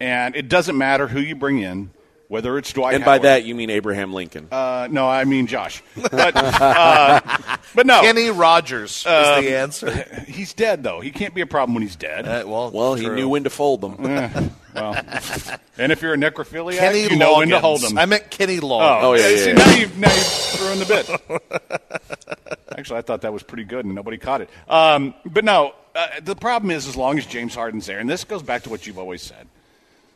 [0.00, 1.90] and it doesn't matter who you bring in,
[2.28, 2.94] whether it's Dwight.
[2.94, 4.48] and by Howard- that you mean Abraham Lincoln.
[4.52, 5.82] uh, no, I mean Josh.
[5.96, 7.20] But uh,
[7.74, 9.90] but no, Kenny Rogers is Um, the answer.
[10.28, 11.00] he's dead though.
[11.00, 12.26] He can't be a problem when he's dead.
[12.26, 13.14] Uh, well, well, he true.
[13.16, 14.50] knew when to fold them.
[14.80, 17.98] well, and if you're a necrophiliac, Kenny you know when to hold them.
[17.98, 19.02] I meant Kenny Oh, Loggins.
[19.02, 19.54] Oh, yeah, yeah, See, yeah.
[19.54, 22.40] now you've now you've thrown the bit.
[22.76, 24.50] Actually, I thought that was pretty good, and nobody caught it.
[24.68, 28.24] Um, but no, uh, the problem is, as long as James Harden's there, and this
[28.24, 29.48] goes back to what you've always said,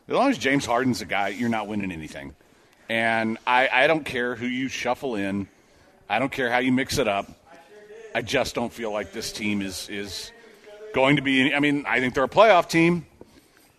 [0.08, 2.34] as long as James Harden's a guy, you're not winning anything.
[2.88, 5.48] And I, I don't care who you shuffle in,
[6.08, 7.30] I don't care how you mix it up.
[8.14, 10.30] I just don't feel like this team is is
[10.94, 11.54] going to be.
[11.54, 13.06] I mean, I think they're a playoff team,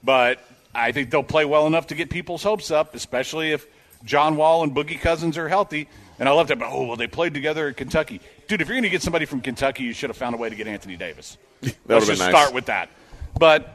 [0.04, 0.40] but
[0.76, 3.66] I think they'll play well enough to get people's hopes up, especially if
[4.04, 5.88] John Wall and Boogie Cousins are healthy.
[6.20, 6.62] And I love that.
[6.62, 8.62] Oh, well, they played together at Kentucky, dude.
[8.62, 10.56] If you're going to get somebody from Kentucky, you should have found a way to
[10.56, 11.38] get Anthony Davis.
[11.86, 12.30] Let's just nice.
[12.30, 12.90] start with that.
[13.38, 13.68] But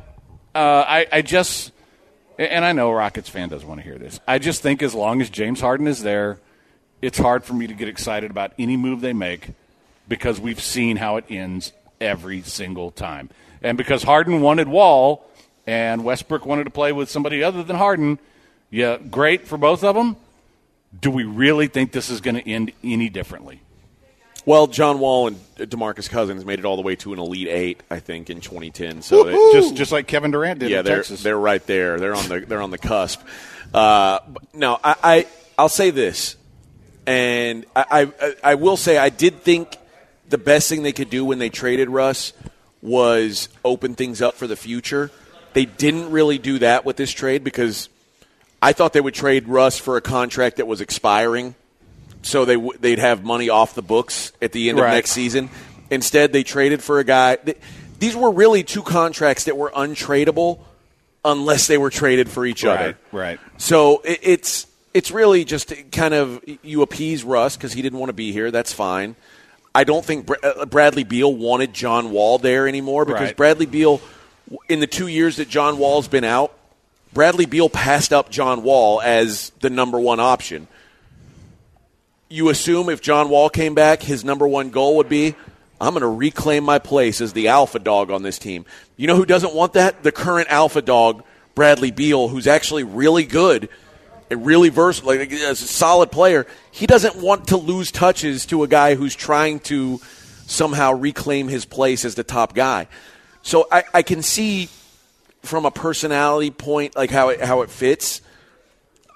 [0.54, 1.72] uh, I, I just,
[2.38, 4.20] and I know a Rockets fan doesn't want to hear this.
[4.26, 6.38] I just think as long as James Harden is there,
[7.02, 9.50] it's hard for me to get excited about any move they make
[10.08, 13.30] because we've seen how it ends every single time.
[13.62, 15.28] And because Harden wanted Wall
[15.68, 18.18] and Westbrook wanted to play with somebody other than Harden,
[18.70, 20.16] yeah, great for both of them.
[20.98, 23.60] Do we really think this is going to end any differently?
[24.46, 27.82] Well, John Wall and Demarcus Cousins made it all the way to an Elite Eight,
[27.90, 29.02] I think, in 2010.
[29.02, 31.22] So it, Just just like Kevin Durant did yeah, in they're Texas.
[31.22, 32.00] they're right there.
[32.00, 33.20] They're on the they're on the cusp.
[33.74, 34.20] Uh,
[34.54, 35.26] no, I, I
[35.58, 36.36] I'll say this,
[37.06, 39.76] and I, I I will say I did think
[40.30, 42.32] the best thing they could do when they traded Russ
[42.80, 45.10] was open things up for the future.
[45.54, 47.88] They didn't really do that with this trade because
[48.62, 51.54] I thought they would trade Russ for a contract that was expiring,
[52.22, 54.88] so they w- they'd have money off the books at the end Right.
[54.88, 55.50] of next season.
[55.90, 57.36] Instead, they traded for a guy.
[57.36, 57.56] th-
[57.98, 60.60] These were really two contracts that were untradeable
[61.24, 62.96] unless they were traded for each other.
[63.12, 63.40] Right, right.
[63.56, 68.10] So it, it's it's really just kind of you appease Russ because he didn't want
[68.10, 68.50] to be here.
[68.50, 69.16] That's fine.
[69.74, 73.36] I don't think Br- uh, Bradley Beal wanted John Wall there anymore because Right.
[73.36, 74.00] Bradley Beal,
[74.68, 76.52] in the two years that John Wall's been out,
[77.12, 80.68] Bradley Beal passed up John Wall as the number one option.
[82.28, 85.34] You assume if John Wall came back, his number one goal would be,
[85.80, 88.66] I'm going to reclaim my place as the alpha dog on this team.
[88.96, 90.02] You know who doesn't want that?
[90.02, 93.68] The current alpha dog, Bradley Beal, who's actually really good
[94.30, 96.46] and really versatile, like, a solid player.
[96.70, 100.00] He doesn't want to lose touches to a guy who's trying to
[100.46, 102.88] somehow reclaim his place as the top guy.
[103.48, 104.68] So I, I can see
[105.42, 108.20] from a personality point, like how it, how it fits.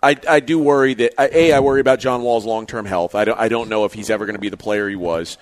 [0.02, 3.14] I, I do worry that I- a I worry about John Wall's long term health.
[3.14, 5.36] I don't I don't know if he's ever going to be the player he was.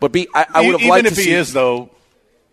[0.00, 1.32] But b I, I would have Even liked if to he see.
[1.32, 1.90] is, though,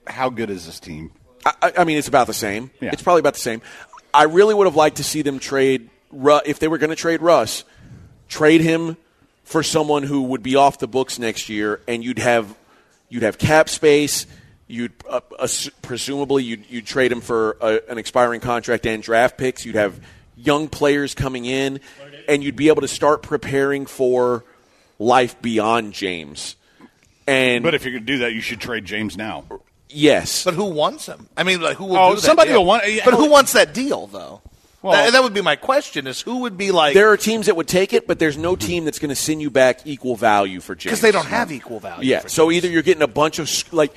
[0.06, 1.12] how good is this team?
[1.44, 2.70] I- I, mean, it's about the same.
[2.80, 2.92] Yeah.
[2.94, 3.64] It's probably about the same.
[4.14, 6.96] I really would have liked to see them trade Ru- if they were going to
[6.96, 7.64] trade Russ,
[8.30, 8.98] trade him
[9.46, 12.56] for someone who would be off the books next year, and you'd have
[13.10, 14.28] you'd have cap space.
[14.72, 19.38] You'd uh, ass- presumably you'd, you'd trade him for a, an expiring contract and draft
[19.38, 19.66] picks.
[19.66, 20.00] You'd have
[20.38, 21.80] young players coming in,
[22.28, 24.44] and you'd be able to start preparing for
[24.98, 26.56] life beyond James.
[27.28, 29.44] And But if you're going to do that, you should trade James now.
[29.90, 31.28] yes, But who wants him?
[31.38, 32.60] I mean, like who will Oh, do that somebody deal?
[32.60, 34.42] will want- yeah, But who wants that deal though?
[34.82, 37.46] Well- that, that would be my question: is who would be like there are teams
[37.46, 40.16] that would take it, but there's no team that's going to send you back equal
[40.16, 42.10] value for James because they don't have equal value.
[42.10, 42.58] Yeah, for so James.
[42.66, 43.94] either you're getting a bunch of like,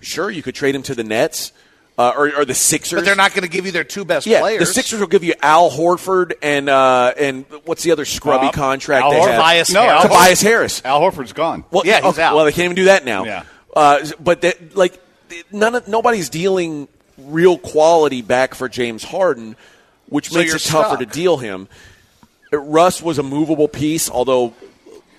[0.00, 1.52] sure, you could trade him to the Nets
[1.98, 4.26] uh, or, or the Sixers, but they're not going to give you their two best
[4.26, 4.60] Yeah, players.
[4.60, 8.52] the Sixers will give you Al Horford and uh, and what's the other scrubby Uh,
[8.52, 9.26] contract Al they Horford.
[9.26, 9.36] have?
[9.36, 9.94] Tobias No, Harris.
[10.04, 10.82] Al Tobias Harris.
[10.84, 11.64] Al Horford's gone.
[11.70, 12.36] Well, Yeah, he's okay, out.
[12.36, 13.24] Well, they can't even do that now.
[13.24, 13.42] Yeah.
[13.76, 14.98] Uh, but that, like,
[15.52, 19.54] none of, nobody's dealing real quality back for James Harden,
[20.08, 20.98] which So makes you're it tougher stuck.
[21.00, 21.68] to deal him.
[22.52, 24.54] Uh, Russ was a movable piece, although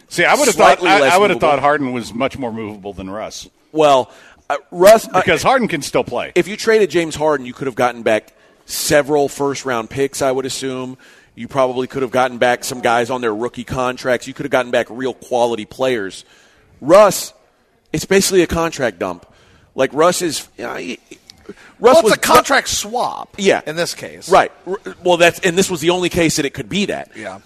[0.10, 2.92] See, I would have thought I, I would have thought Harden was much more movable
[2.94, 4.12] than Russ well,
[4.54, 6.32] uh, Russ uh, because Harden can still play.
[6.36, 8.34] if you traded James Harden, you could have gotten back
[8.66, 10.98] several first round picks, I would assume.
[11.36, 14.28] You probably could have gotten back some guys on their rookie contracts.
[14.28, 16.26] You could have gotten back real quality players.
[16.82, 17.34] Russ,
[17.94, 19.26] it's basically a contract dump.
[19.74, 21.00] Like Russ is, you know, he-
[21.48, 23.36] Russ well, it's was a contract swap.
[23.38, 24.52] Yeah, in this case, right?
[25.04, 27.12] Well, that's and this was the only case that it could be that.
[27.16, 27.40] Yeah.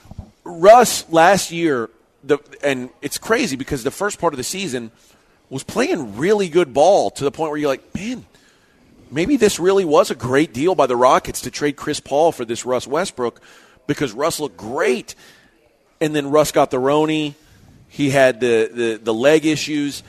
[0.44, 1.90] Russ last year,
[2.24, 4.92] the and it's crazy because the first part of the season,
[5.50, 8.26] was playing really good ball to the point where you're like, man,
[9.12, 12.46] maybe this really was a great deal by the Rockets to trade Chris Paul for
[12.46, 13.40] this Russ Westbrook
[13.88, 15.16] because Russ looked great.
[16.02, 17.36] And then Russ got the Roni.
[17.88, 20.04] He had the, the, the leg issues.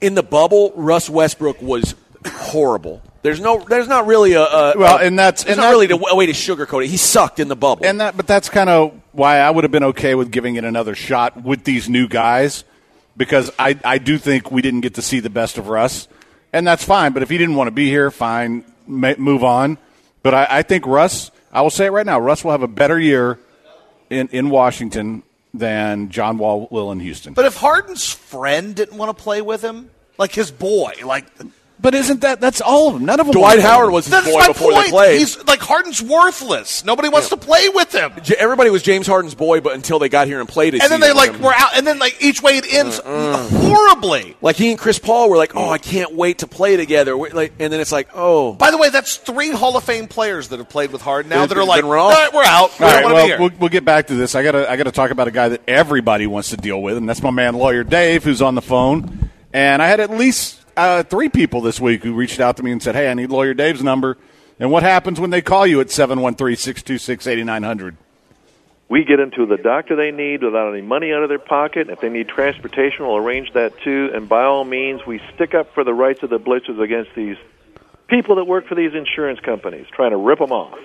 [0.00, 1.94] In the bubble, Russ Westbrook was
[2.26, 3.00] horrible.
[3.22, 6.04] There's no, there's not really a, a Well, and that's- and not that- really the-
[6.10, 6.88] a way to sugarcoat it.
[6.88, 7.86] He sucked in the bubble.
[7.86, 10.64] And that, but that's kind of why I would have been okay with giving it
[10.64, 12.64] another shot with these new guys,
[13.16, 16.08] because I, I do think we didn't get to see the best of Russ,
[16.52, 17.12] and that's fine.
[17.12, 19.78] But if he didn't want to be here, fine, move on.
[20.22, 22.68] But I, I think Russ, I will say it right now, Russ will have a
[22.68, 23.38] better year
[24.10, 25.22] in in Washington
[25.52, 27.32] than John Wall will in Houston.
[27.34, 31.26] But if Harden's friend didn't want to play with him, like his boy, like
[31.84, 33.04] But isn't that that's all of them?
[33.04, 33.34] None of them.
[33.34, 34.86] Dwight Howard was his that's boy my before point.
[34.86, 35.18] they played.
[35.18, 36.82] He's like Harden's worthless.
[36.82, 38.10] Nobody wants to play with him.
[38.22, 40.90] J- Everybody was James Harden's boy, but until they got here and played it, And
[40.90, 44.36] then they like were out, and then like each way it ends horribly.
[44.40, 47.30] like he and Chris Paul were like, "Oh, I can't wait to play together." We're
[47.30, 50.48] Like, and then it's like, "Oh, By the way, that's three Hall of Fame players
[50.48, 52.78] that have played with Harden now Then- that are like, we're "All right, we're out.
[52.78, 54.34] We All don't right, want to well, we'll, we'll get back to this.
[54.34, 57.08] I gotta, I gotta talk about a guy that everybody wants to deal with, and
[57.08, 59.30] that's my man, lawyer Dave, who's on the phone.
[59.52, 62.72] And I had at least uh, three people this week who reached out to me
[62.72, 64.16] and said, "Hey, I need lawyer Dave's number."
[64.60, 67.96] And what happens when they call you at 713-626-8900?
[68.88, 71.88] we get into the doctor they need without any money out of their pocket.
[71.88, 74.10] If they need transportation, we'll arrange that too.
[74.14, 77.36] And by all means, we stick up for the rights of the blitzers against these
[78.08, 80.78] people that work for these insurance companies, trying to rip them off.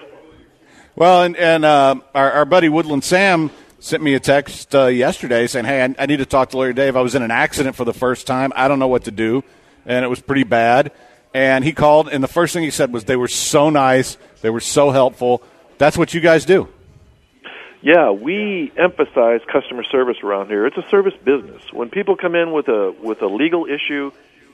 [0.96, 5.48] Well, and, and uh, our, our buddy Woodland Sam sent me a text uh, yesterday
[5.48, 6.96] saying, "Hey, I, I need to talk to lawyer Dave.
[6.96, 8.52] I was in an accident for the first time.
[8.56, 9.44] I don't know what to do,
[9.86, 10.92] and it was pretty bad."
[11.34, 14.18] And he called, and the first thing he said was, "They were so nice.
[14.42, 15.44] They were so helpful.
[15.78, 16.68] That's what you guys do."
[17.82, 20.66] Yeah, we emphasize customer service around here.
[20.66, 21.62] It's a service business.
[21.72, 24.12] When people come in with a with a legal issue,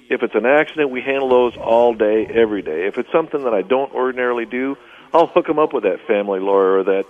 [0.09, 2.85] if it's an accident, we handle those all day, every day.
[2.85, 4.77] If it's something that I don't ordinarily do,
[5.11, 7.05] I'll hook them up with that family lawyer or that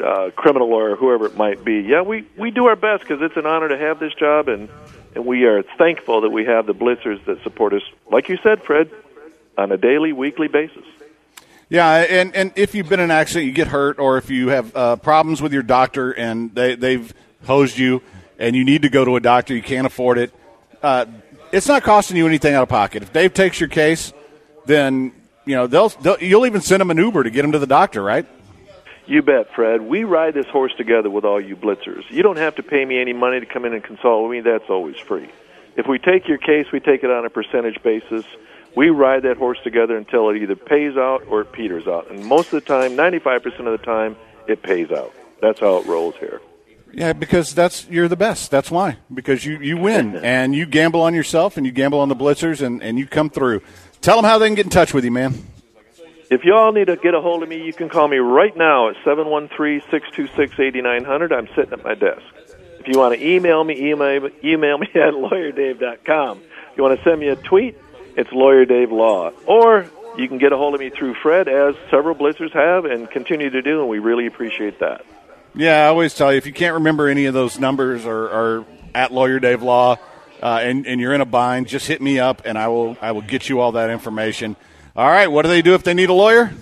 [0.00, 1.80] uh, criminal lawyer, whoever it might be.
[1.80, 4.68] Yeah, we we do our best because it's an honor to have this job, and
[5.18, 8.62] and we are thankful that we have the blitzers that support us, like you said,
[8.62, 8.88] Fred,
[9.58, 10.84] on a daily, weekly basis.
[11.68, 14.50] Yeah, and, and if you've been in an accident, you get hurt, or if you
[14.50, 17.12] have uh, problems with your doctor and they, they've
[17.44, 18.00] hosed you
[18.38, 20.32] and you need to go to a doctor, you can't afford it,
[20.84, 21.06] uh,
[21.50, 23.02] it's not costing you anything out of pocket.
[23.02, 24.12] If Dave takes your case,
[24.66, 25.12] then
[25.44, 27.66] you know they'll, they'll you'll even send him an Uber to get him to the
[27.66, 28.26] doctor, right?
[29.08, 29.80] You bet, Fred.
[29.80, 32.04] We ride this horse together with all you blitzers.
[32.10, 34.40] You don't have to pay me any money to come in and consult with me.
[34.42, 35.30] That's always free.
[35.76, 38.26] If we take your case, we take it on a percentage basis.
[38.76, 42.10] We ride that horse together until it either pays out or it peters out.
[42.10, 44.14] And most of the time, 95% of the time,
[44.46, 45.14] it pays out.
[45.40, 46.42] That's how it rolls here.
[46.92, 48.50] Yeah, because that's you're the best.
[48.50, 48.98] That's why.
[49.12, 52.60] Because you, you win and you gamble on yourself and you gamble on the blitzers
[52.60, 53.62] and, and you come through.
[54.02, 55.34] Tell them how they can get in touch with you, man.
[56.30, 58.90] If y'all need to get a hold of me, you can call me right now
[58.90, 61.32] at 713-626-8900.
[61.32, 62.20] I'm sitting at my desk.
[62.80, 66.38] If you want to email me, email, email me at lawyerdave.com.
[66.38, 67.78] If you want to send me a tweet,
[68.14, 69.30] it's Lawyer Dave Law.
[69.46, 69.86] Or
[70.18, 73.48] you can get a hold of me through Fred, as several blitzers have and continue
[73.48, 75.06] to do, and we really appreciate that.
[75.54, 78.66] Yeah, I always tell you if you can't remember any of those numbers or, or
[78.94, 79.96] at Lawyer Dave Law,
[80.42, 83.12] uh, and, and you're in a bind, just hit me up and I will I
[83.12, 84.56] will get you all that information.
[84.98, 86.52] All right, what do they do if they need a lawyer?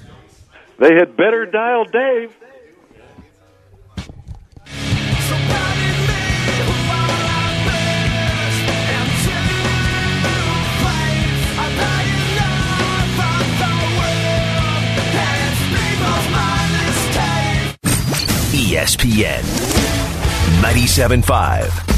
[0.79, 2.37] They had better dial Dave.
[18.53, 19.41] ESPN
[20.61, 21.96] 97.5.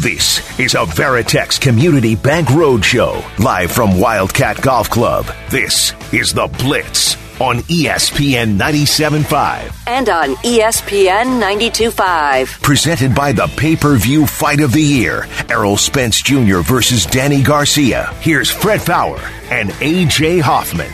[0.00, 5.26] This is a Veritex Community Bank Roadshow, live from Wildcat Golf Club.
[5.50, 9.74] This is The Blitz on ESPN 97.5.
[9.86, 12.62] And on ESPN 92.5.
[12.62, 16.60] Presented by the pay per view fight of the year Errol Spence Jr.
[16.60, 18.06] versus Danny Garcia.
[18.22, 20.90] Here's Fred Faour and AJ Hoffman.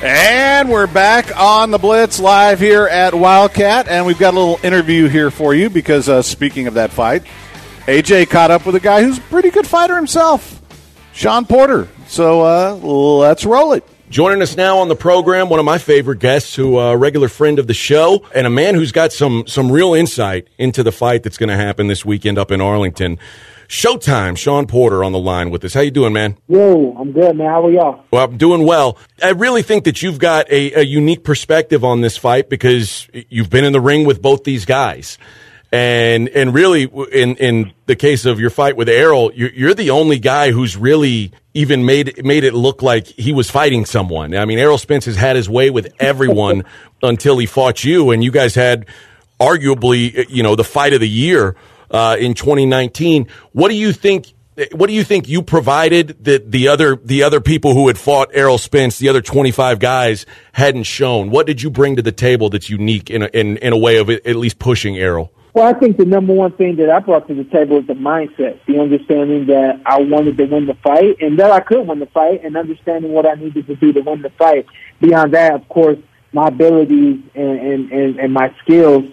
[0.00, 4.60] And we're back on the Blitz live here at Wildcat, and we've got a little
[4.62, 7.24] interview here for you because uh, speaking of that fight,
[7.88, 10.60] AJ caught up with a guy who's a pretty good fighter himself,
[11.14, 11.88] Shawn Porter.
[12.06, 13.82] So uh, let's roll it.
[14.10, 17.28] Joining us now on the program, one of my favorite guests, who uh, a regular
[17.28, 20.92] friend of the show, and a man who's got some some real insight into the
[20.92, 23.18] fight that's going to happen this weekend up in Arlington.
[23.68, 25.72] Showtime, Shawn Porter on the line with us.
[25.72, 26.36] How you doing, man?
[26.46, 27.48] Yo, I'm good, man.
[27.48, 28.04] How are y'all?
[28.10, 28.98] Well, I'm doing well.
[29.22, 33.48] I really think that you've got a, a unique perspective on this fight because you've
[33.48, 35.16] been in the ring with both these guys.
[35.70, 39.90] And and really, in in the case of your fight with Errol, you're, you're the
[39.90, 44.34] only guy who's really even made made it look like he was fighting someone.
[44.34, 46.64] I mean, Errol Spence has had his way with everyone
[47.02, 48.86] until he fought you, and you guys had
[49.38, 51.54] arguably, you know, the fight of the year
[51.90, 53.28] uh, in 2019.
[53.52, 54.32] What do you think?
[54.72, 58.30] What do you think you provided that the other the other people who had fought
[58.32, 61.30] Errol Spence, the other 25 guys, hadn't shown?
[61.30, 63.98] What did you bring to the table that's unique in a, in, in a way
[63.98, 65.30] of at least pushing Errol?
[65.58, 67.94] Well, I think the number one thing that I brought to the table is the
[67.94, 71.98] mindset, the understanding that I wanted to win the fight and that I could win
[71.98, 74.66] the fight and understanding what I needed to do to win the fight.
[75.00, 75.98] Beyond that, of course,
[76.32, 79.06] my abilities and, and, and, and my skills,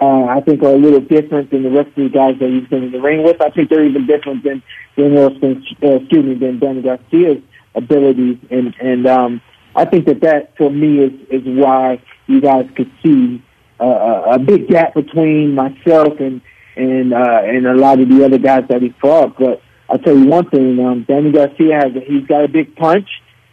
[0.00, 2.68] uh, I think are a little different than the rest of the guys that he's
[2.68, 3.40] been in the ring with.
[3.40, 4.62] I think they're even different than,
[4.94, 7.42] than uh, excuse me, than Danny Garcia's
[7.74, 8.38] abilities.
[8.52, 9.40] And, and, um,
[9.74, 13.42] I think that that for me is, is why you guys could see
[13.84, 16.40] a big gap between myself and
[16.76, 19.38] and uh, and a lot of the other guys that he fought.
[19.38, 23.08] But I'll tell you one thing: um, Danny Garcia has he's got a big punch,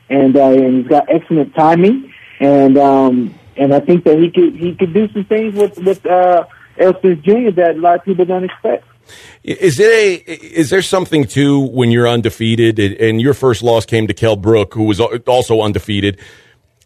[0.10, 4.56] and uh, and he's got excellent timing, and um, and I think that he could
[4.56, 6.46] he could do some things with with uh,
[6.78, 7.52] Errol Jr.
[7.52, 8.86] that a lot of people don't expect.
[9.44, 10.32] Is it a?
[10.32, 14.74] Is there something too when you're undefeated and your first loss came to Kell Brook,
[14.74, 16.20] who was also undefeated?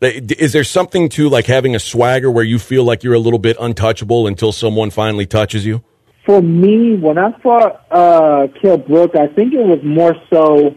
[0.01, 3.39] Is there something to like having a swagger where you feel like you're a little
[3.39, 5.83] bit untouchable until someone finally touches you?
[6.25, 10.75] For me, when I fought uh, Kell Brook, I think it was more so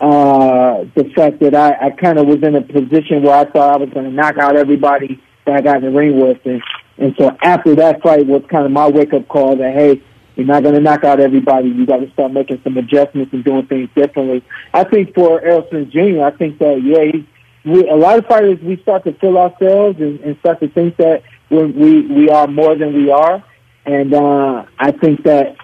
[0.00, 3.74] uh, the fact that I, I kind of was in a position where I thought
[3.74, 6.62] I was going to knock out everybody that I got in the ring with, and
[6.96, 10.02] and so after that fight was kind of my wake up call that hey,
[10.36, 11.68] you're not going to knock out everybody.
[11.68, 14.42] You got to start making some adjustments and doing things differently.
[14.72, 17.22] I think for Errol Spence Jr., I think that yeah,
[17.64, 20.96] we, a lot of fighters, we start to feel ourselves and, and start to think
[20.98, 23.44] that we're, we we are more than we are.
[23.86, 25.56] And uh, I think that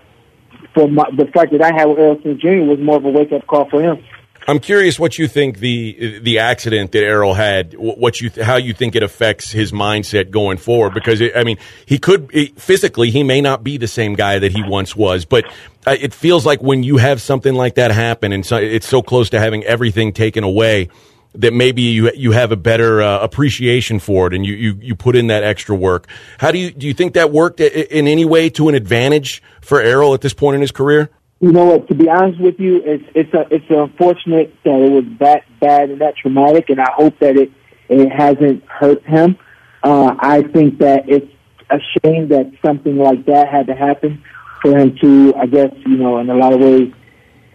[0.75, 2.65] for my, the fight that I had with Errol Spence Jr.
[2.65, 4.03] was more of a wake up call for him.
[4.49, 8.73] I'm curious what you think the the accident that Errol had, what you how you
[8.73, 10.95] think it affects his mindset going forward.
[10.95, 14.53] Because it, I mean, he could physically he may not be the same guy that
[14.53, 15.45] he once was, but
[15.87, 19.03] uh, it feels like when you have something like that happen, and so, it's so
[19.03, 20.89] close to having everything taken away
[21.35, 24.95] that maybe you you have a better uh, appreciation for it and you, you you
[24.95, 26.09] put in that extra work.
[26.38, 29.81] How do you do you think that worked in any way to an advantage for
[29.81, 31.11] Errol at this point in his career?
[31.40, 31.88] You know what?
[31.88, 35.90] To be honest with you, it's it's a, it's unfortunate that it was that bad
[35.90, 37.51] and that traumatic, and I hope that it
[37.88, 39.38] it hasn't hurt him.
[39.83, 41.33] Uh, I think that it's
[41.71, 44.23] a shame that something like that had to happen
[44.61, 46.93] for him to, I guess, you know, in a lot of ways,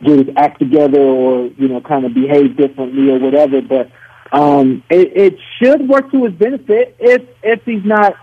[0.03, 3.61] get his act together or you know kind of behave differently or whatever.
[3.61, 3.91] But
[4.31, 8.15] um, it, it should work to his benefit if if he's not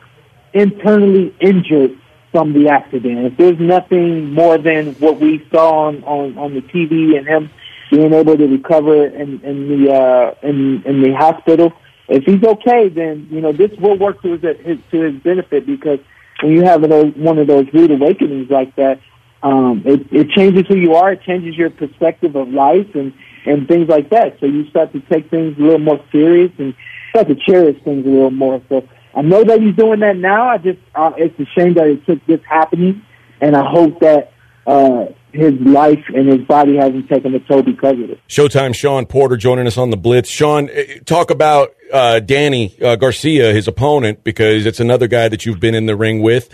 [0.53, 1.99] internally injured
[2.31, 3.27] from the accident.
[3.27, 7.51] If there's nothing more than what we saw on on, on the TV and him
[7.91, 11.73] being able to recover in, in the uh, in in the hospital.
[12.09, 15.67] If he's okay, then you know this will work to his, his to his benefit
[15.67, 16.01] because
[16.43, 18.99] when you have those, one of those rude awakenings like that,
[19.43, 21.13] um, it, it changes who you are.
[21.13, 23.13] It changes your perspective of life and,
[23.45, 24.39] and things like that.
[24.41, 26.75] So you start to take things a little more serious and
[27.11, 28.63] start to cherish things a little more.
[28.69, 30.49] So I know that he's doing that now.
[30.49, 33.03] I just, uh, it's a shame that it took this happening.
[33.41, 34.33] And I hope that,
[34.67, 38.21] uh, his life and his body hasn't taken a toll because of it.
[38.29, 40.29] Showtime Shawn Porter joining us on the Blitz.
[40.29, 45.47] Shawn, eh, talk about uh, Danny uh, Garcia, his opponent, because it's another guy that
[45.47, 46.51] you've been in the ring with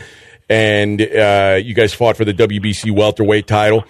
[0.49, 3.85] and uh, you guys fought for the WBC welterweight title.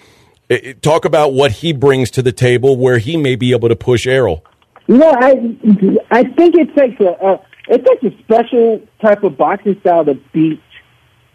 [0.81, 4.07] Talk about what he brings to the table, where he may be able to push
[4.07, 4.43] Errol.
[4.87, 5.57] You know, I
[6.09, 10.15] I think it takes a, a it takes a special type of boxing style to
[10.33, 10.61] beat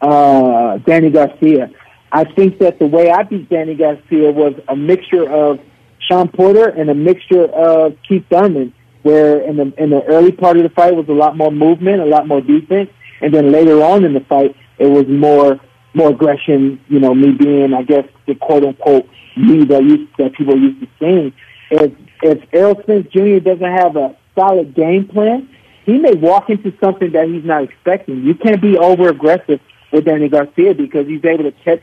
[0.01, 1.71] uh, Danny Garcia.
[2.11, 5.61] I think that the way I beat Danny Garcia was a mixture of
[6.09, 10.57] Shawn Porter and a mixture of Keith Thurman, where in the in the early part
[10.57, 12.91] of the fight was a lot more movement, a lot more defense,
[13.21, 15.61] and then later on in the fight it was more
[15.95, 16.81] more aggression.
[16.89, 20.81] You know, me being, I guess, the quote unquote me that used that people used
[20.81, 21.33] to sing.
[21.71, 23.39] If if Errol Spence Jr.
[23.39, 25.49] doesn't have a solid game plan,
[25.85, 28.23] he may walk into something that he's not expecting.
[28.25, 29.61] You can't be over aggressive
[29.93, 31.83] with Danny Garcia because he's able to catch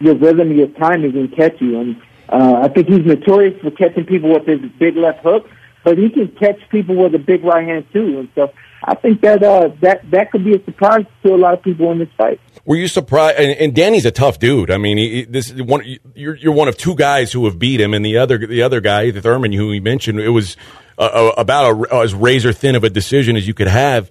[0.00, 1.78] your rhythm, your timing, and catch you.
[1.78, 5.48] And uh, I think he's notorious for catching people with his big left hook.
[5.84, 8.20] but he can catch people with a big right hand too.
[8.20, 8.52] And so
[8.84, 11.92] I think that uh, that that could be a surprise to a lot of people
[11.92, 12.40] in this fight.
[12.64, 13.38] Were you surprised?
[13.38, 14.70] And, and Danny's a tough dude.
[14.70, 15.84] I mean, he, this one.
[16.14, 18.80] You're you're one of two guys who have beat him, and the other the other
[18.80, 20.56] guy, the Thurman, who he mentioned, it was
[20.98, 24.10] uh, uh, about a, as razor thin of a decision as you could have.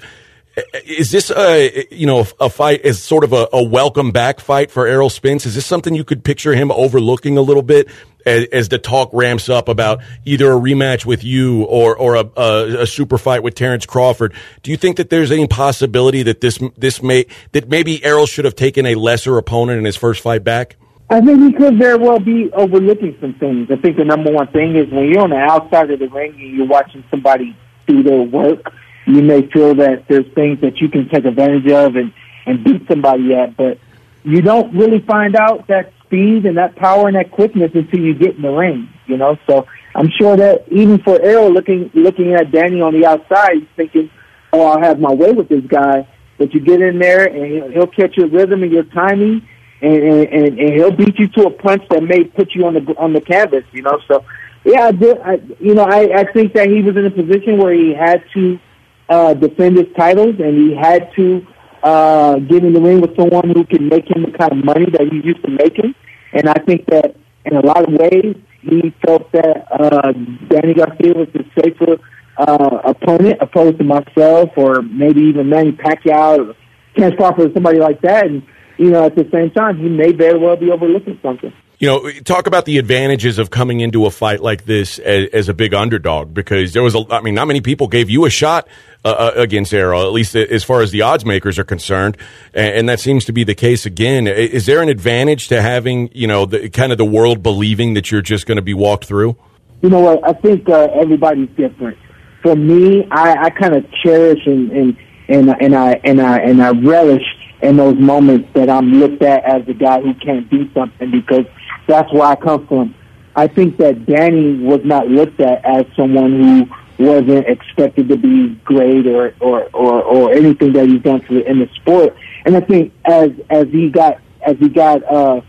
[0.86, 4.72] Is this a you know a fight is sort of a, a welcome back fight
[4.72, 5.46] for Errol Spence?
[5.46, 7.88] Is this something you could picture him overlooking a little bit
[8.26, 12.30] as, as the talk ramps up about either a rematch with you or or a,
[12.38, 14.34] a, a super fight with Terence Crawford?
[14.64, 18.46] Do you think that there's any possibility that this this may that maybe Errol should
[18.46, 20.76] have taken a lesser opponent in his first fight back?
[21.10, 23.70] I think he could very well be overlooking some things.
[23.70, 26.32] I think the number one thing is when you're on the outside of the ring
[26.40, 27.54] and you're watching somebody
[27.86, 28.74] do their work,
[29.06, 32.14] you may feel that there's things that you can take advantage of and,
[32.46, 33.78] and beat somebody at, but
[34.24, 38.14] you don't really find out that speed and that power and that quickness until you
[38.14, 39.38] get in the ring, you know?
[39.48, 43.68] So I'm sure that even for Errol looking looking at Danny on the outside, he's
[43.78, 44.10] thinking,
[44.54, 46.08] Oh, I'll have my way with this guy.
[46.38, 49.48] But you get in there and he'll, catch your rhythm and your timing
[49.82, 52.82] and, and, and he'll beat you to a punch that may put you on the
[52.98, 54.00] on the canvas, you know.
[54.08, 54.26] So,
[54.66, 55.18] yeah, I did.
[55.20, 58.24] I, you know, I, I think that he was in a position where he had
[58.34, 58.60] to
[59.08, 61.46] uh, defend his titles and he had to
[61.84, 64.86] uh, get in the ring with someone who can make him the kind of money
[64.86, 65.96] that he's used to making.
[66.34, 67.16] And I think that
[67.46, 70.12] in a lot of ways, he felt that uh,
[70.50, 71.98] Danny Garcia was the safer
[72.38, 76.56] uh, opponent opposed to myself or maybe even Manny Pacquiao or
[76.96, 78.28] Terence Crawford or somebody like that.
[78.28, 78.44] And
[78.78, 81.54] you know, at the same time, he may very well be overlooking something.
[81.82, 85.50] You know, talk about the advantages of coming into a fight like this as, as
[85.50, 88.30] a big underdog because there was a, I mean, not many people gave you a
[88.30, 88.68] shot
[89.04, 92.18] uh, uh, against Errol, at least as far as the odds makers are concerned,
[92.54, 94.28] and, and, that seems to be the case again.
[94.28, 98.12] Is there an advantage to having, you know, the kind of the world believing that
[98.12, 99.36] you're just going to be walked through?
[99.82, 100.24] You know what?
[100.24, 101.98] I think uh, everybody's different.
[102.44, 106.62] For me, I, I kind of cherish and and and and I and I and
[106.62, 107.26] I relish
[107.64, 111.46] in those moments that I'm looked at as the guy who can't do something because
[111.88, 112.96] that's where I come from.
[113.36, 116.68] I think that Danny was not looked at as someone
[116.98, 121.50] who wasn't expected to be great or or or, or anything that he's done the,
[121.50, 122.16] in the sport.
[122.46, 125.42] And I think as as he got as he got uh,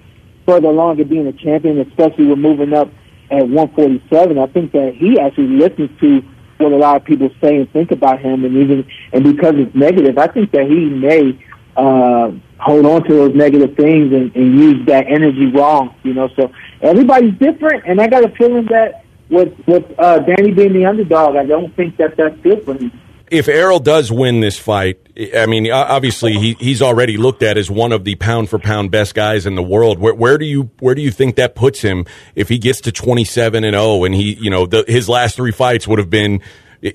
[0.46, 2.88] further along in being a champion, especially with moving up
[3.30, 6.22] at 147, I think that he actually listens to
[6.58, 9.74] what a lot of people say and think about him, and even and because it's
[9.74, 11.38] negative, I think that he may
[11.76, 12.30] uh,
[12.62, 15.94] hold on to those negative things and, and use that energy wrong.
[16.02, 20.52] You know, so everybody's different, and I got a feeling that with with uh, Danny
[20.52, 22.92] being the underdog, I don't think that that's good for him.
[23.30, 24.98] If Errol does win this fight,
[25.34, 28.90] I mean, obviously he, he's already looked at as one of the pound for pound
[28.90, 29.98] best guys in the world.
[29.98, 32.04] Where, where do you where do you think that puts him
[32.34, 35.36] if he gets to twenty seven and zero and he you know the, his last
[35.36, 36.42] three fights would have been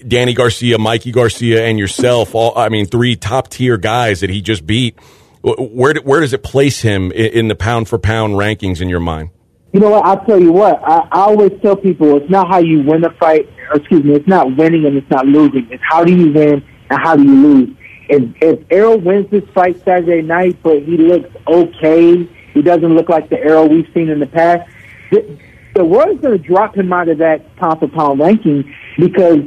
[0.08, 2.36] Danny Garcia, Mikey Garcia, and yourself.
[2.36, 5.00] All I mean, three top tier guys that he just beat.
[5.42, 9.30] Where where does it place him in the pound for pound rankings in your mind?
[9.74, 10.06] You know what?
[10.06, 10.82] I'll tell you what.
[10.84, 13.48] I, I always tell people it's not how you win a fight.
[13.74, 15.68] Excuse me, it's not winning and it's not losing.
[15.70, 17.78] It's how do you win and how do you lose.
[18.10, 22.24] If if Errol wins this fight Saturday night, but he looks okay,
[22.54, 24.70] he doesn't look like the Errol we've seen in the past.
[25.12, 25.38] The,
[25.76, 29.42] the world's going to drop him out of that pound for pound ranking because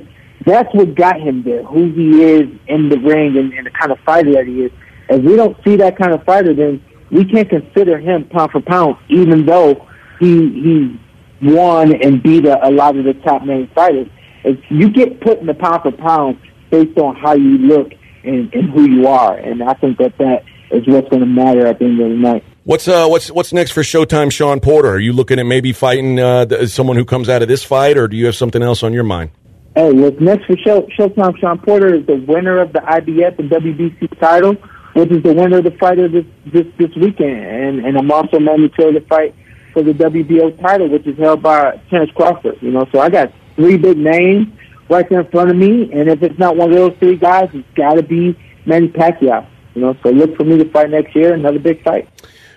[0.47, 3.91] that's what got him there, who he is in the ring and, and the kind
[3.91, 4.73] of fighter that he is.
[5.11, 8.61] If we don't see that kind of fighter, then we can't consider him pound for
[8.61, 9.87] pound, even though
[10.21, 11.01] he he
[11.43, 14.09] won and beat a, a lot of the top name fighters.
[14.45, 16.39] If you get put in the pound for pound
[16.71, 17.93] based on how you look
[18.25, 21.67] and, and who you are, and I think that that is what's going to matter
[21.67, 22.45] at the end of the night.
[22.65, 24.91] What's uh what's what's next for Showtime, Shawn Porter?
[24.91, 28.07] Are you looking at maybe fighting uh, someone who comes out of this fight, or
[28.07, 29.31] do you have something else on your mind?
[29.75, 33.51] Hey, what's next for show, Showtime Shawn Porter is the winner of the IBF and
[33.51, 34.57] WBC title,
[34.95, 37.45] which is the winner of the fight of this this, this weekend.
[37.45, 39.35] And, and I'm also mandatory to fight
[39.73, 42.59] for the WBO title, which is held by Terence Crawford.
[42.61, 44.49] You know, so I got three big names
[44.89, 47.49] right there in front of me, and if it's not one of those three guys,
[47.53, 48.37] it's got to be
[48.67, 49.47] Manny Pacquiao.
[49.75, 52.09] You know, so look for me to fight next year, another big fight.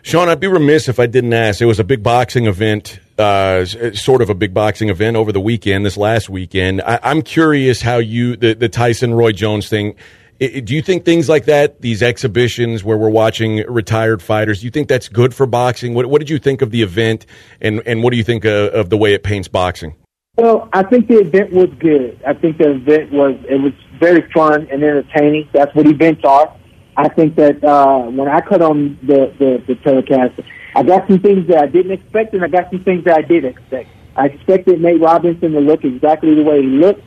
[0.01, 1.61] Shawn, I'd be remiss if I didn't ask.
[1.61, 5.39] It was a big boxing event uh, sort of a big boxing event over the
[5.39, 6.81] weekend, this last weekend.
[6.81, 9.95] I, am curious how you, the, the Tyson Roy Jones thing,
[10.43, 14.65] it, do you think things like that, these exhibitions where we're watching retired fighters, do
[14.65, 15.93] you think that's good for boxing?
[15.93, 17.25] What, what did you think of the event,
[17.61, 19.95] and, and what do you think of, of the way it paints boxing?
[20.35, 22.19] Well, I think the event was good.
[22.25, 25.47] I think the event was it was very fun and entertaining.
[25.53, 26.55] That's what events are.
[26.97, 30.39] I think that uh, when I cut on the, the, the telecast,
[30.75, 33.21] I got some things that I didn't expect, and I got some things that I
[33.21, 33.89] did expect.
[34.15, 37.03] I expected Nate Robinson to look exactly the way he looked,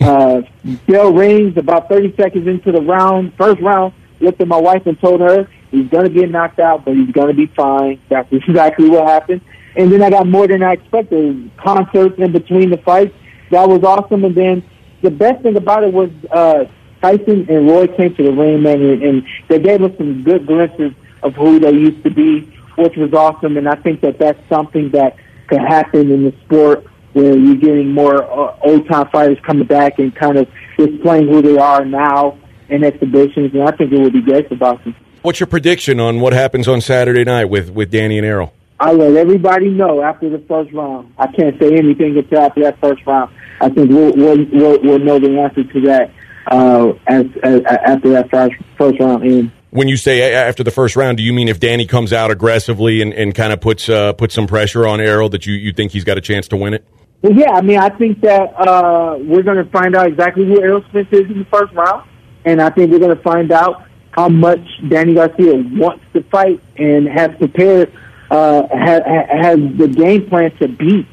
[0.00, 0.42] Uh,
[0.86, 3.92] bell rings about 30 seconds into the round, first round.
[4.20, 7.10] Looked at my wife and told her he's going to get knocked out, but he's
[7.10, 8.00] going to be fine.
[8.08, 9.42] That's exactly what happened.
[9.76, 11.50] And then I got more than I expected.
[11.56, 13.14] Concerts in between the fights.
[13.50, 14.24] That was awesome.
[14.24, 14.62] And then
[15.02, 16.64] the best thing about it was uh,
[17.02, 20.46] Tyson and Roy came to the ring, man, and, and they gave us some good
[20.46, 20.92] glimpses
[21.22, 22.40] of who they used to be,
[22.76, 23.56] which was awesome.
[23.56, 25.16] And I think that that's something that
[25.46, 26.86] could happen in the sport
[27.16, 30.46] where you're getting more uh, old time fighters coming back and kind of
[30.76, 32.36] displaying who they are now
[32.68, 33.54] in exhibitions.
[33.54, 34.94] And I think it would be great for boxing.
[35.22, 38.52] What's your prediction on what happens on Saturday night with, with Danny and Errol?
[38.78, 41.14] I'll let everybody know after the first round.
[41.16, 43.34] I can't say anything until after that first round.
[43.62, 46.10] I think we'll we'll, we'll, we'll know the answer to that
[46.48, 49.52] uh, as, as after that first first round ends.
[49.70, 53.00] When you say after the first round, do you mean if Danny comes out aggressively
[53.00, 55.92] and, and kind of puts uh, puts some pressure on Errol that you, you think
[55.92, 56.84] he's got a chance to win it?
[57.22, 60.82] Well, yeah, I mean, I think that uh, we're going to find out exactly who
[60.88, 62.08] Spence is in the first round,
[62.44, 66.60] and I think we're going to find out how much Danny Garcia wants to fight
[66.76, 67.92] and has prepared,
[68.30, 71.06] uh, has, has the game plan to beat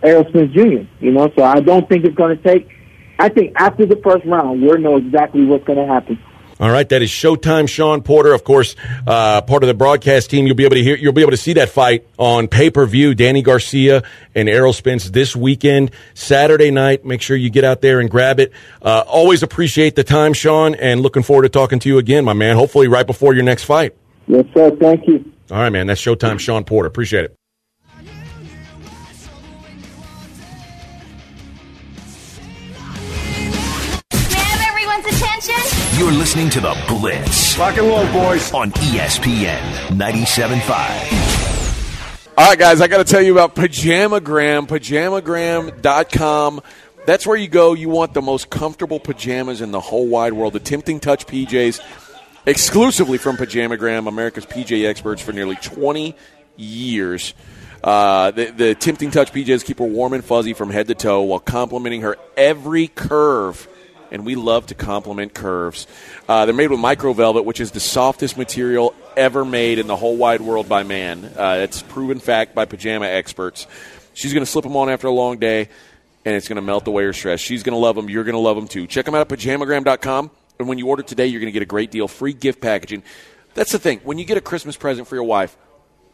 [0.00, 0.86] Spence Jr.
[1.00, 2.70] You know, so I don't think it's going to take.
[3.18, 6.22] I think after the first round, we'll know exactly what's going to happen.
[6.60, 7.68] All right, that is Showtime.
[7.68, 8.74] Shawn Porter, of course,
[9.06, 10.46] uh, part of the broadcast team.
[10.46, 10.96] You'll be able to hear.
[10.96, 13.14] You'll be able to see that fight on pay per view.
[13.14, 14.02] Danny Garcia
[14.34, 17.04] and Errol Spence this weekend, Saturday night.
[17.04, 18.52] Make sure you get out there and grab it.
[18.82, 22.32] Uh, always appreciate the time, Shawn, and looking forward to talking to you again, my
[22.32, 22.56] man.
[22.56, 23.94] Hopefully, right before your next fight.
[24.26, 24.74] Yes, sir.
[24.76, 25.32] Thank you.
[25.50, 25.86] All right, man.
[25.86, 26.40] That's Showtime.
[26.40, 26.88] Shawn Porter.
[26.88, 27.37] Appreciate it.
[35.98, 37.58] You're listening to The Blitz.
[37.58, 38.52] Rock and roll, boys.
[38.52, 42.38] On ESPN 97.5.
[42.38, 46.60] All right, guys, I got to tell you about Pajamagram, pajamagram.com.
[47.04, 47.74] That's where you go.
[47.74, 50.52] You want the most comfortable pajamas in the whole wide world.
[50.52, 51.80] The Tempting Touch PJs,
[52.46, 56.14] exclusively from Pajamagram, America's PJ experts for nearly 20
[56.56, 57.34] years.
[57.82, 61.22] Uh, the, the Tempting Touch PJs keep her warm and fuzzy from head to toe
[61.22, 63.66] while complimenting her every curve.
[64.10, 65.86] And we love to compliment curves.
[66.28, 69.96] Uh, they're made with micro velvet, which is the softest material ever made in the
[69.96, 71.24] whole wide world by man.
[71.24, 73.66] Uh, it's proven fact by pajama experts.
[74.14, 75.68] She's going to slip them on after a long day,
[76.24, 77.40] and it's going to melt away her stress.
[77.40, 78.08] She's going to love them.
[78.08, 78.86] You're going to love them too.
[78.86, 80.30] Check them out at pajamagram.com.
[80.58, 83.02] And when you order today, you're going to get a great deal free gift packaging.
[83.54, 84.00] That's the thing.
[84.04, 85.56] When you get a Christmas present for your wife,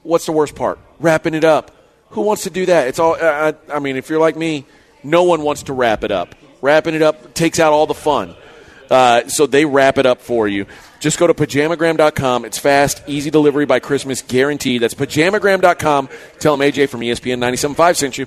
[0.03, 0.79] what's the worst part?
[0.99, 1.71] Wrapping it up.
[2.11, 2.89] Who wants to do that?
[2.89, 3.17] It's all.
[3.21, 4.67] I mean, if you're like me,
[5.03, 6.35] no one wants to wrap it up.
[6.65, 8.35] Wrapping it up takes out all the fun.
[8.91, 10.65] Uh, so they wrap it up for you.
[10.99, 12.47] Just go to pajamagram.com.
[12.47, 14.81] It's fast, easy delivery by Christmas, guaranteed.
[14.81, 16.09] That's pajamagram.com.
[16.39, 18.27] Tell them AJ from ESPN 97.5 sent you.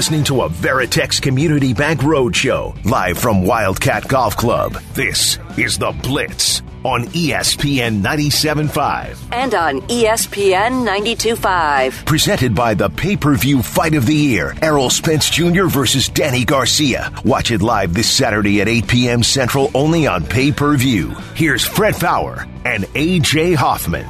[0.00, 4.72] Listening to a Veritex Community Bank Roadshow, live from Wildcat Golf Club.
[4.94, 9.18] This is The Blitz on ESPN 97.5.
[9.30, 12.06] And on ESPN 92.5.
[12.06, 15.66] Presented by the pay per view fight of the year, Errol Spence Jr.
[15.66, 17.12] versus Danny Garcia.
[17.22, 19.22] Watch it live this Saturday at 8 p.m.
[19.22, 21.10] Central only on pay per view.
[21.34, 24.06] Here's Fred Faour and AJ Hoffman.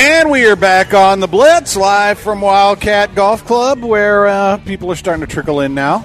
[0.00, 4.92] And we are back on the Blitz live from Wildcat Golf Club, where uh, people
[4.92, 6.04] are starting to trickle in now.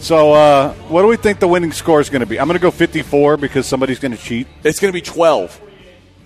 [0.00, 2.40] So, uh, what do we think the winning score is going to be?
[2.40, 4.48] I'm going to go 54 because somebody's going to cheat.
[4.64, 5.60] It's going to be 12.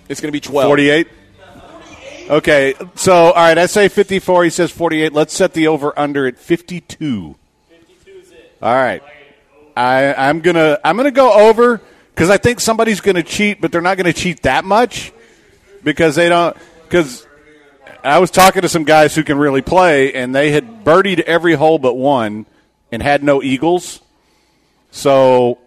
[0.09, 0.67] It's going to be 12.
[0.67, 1.09] 48.
[2.31, 4.45] Okay, so all right, I say 54.
[4.45, 5.13] He says 48.
[5.13, 7.37] Let's set the over under at 52.
[7.69, 8.57] 52 is it.
[8.63, 9.03] All right,
[9.77, 11.83] I, I'm gonna I'm gonna go over
[12.15, 15.13] because I think somebody's going to cheat, but they're not going to cheat that much
[15.85, 16.57] because they don't.
[16.89, 17.27] Because
[18.05, 21.55] I was talking to some guys who can really play, and they had birdied every
[21.55, 22.47] hole but one,
[22.93, 24.01] and had no eagles.
[24.91, 25.59] So,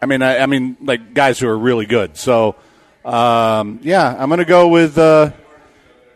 [0.00, 2.16] I mean, I, I mean, like guys who are really good.
[2.16, 2.56] So,
[3.04, 5.32] um, yeah, I'm going to go with uh,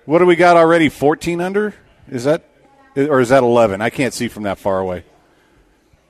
[0.05, 0.89] what do we got already?
[0.89, 1.75] 14 under?
[2.11, 2.45] Is that
[2.97, 3.81] or is that 11?
[3.81, 5.05] I can't see from that far away.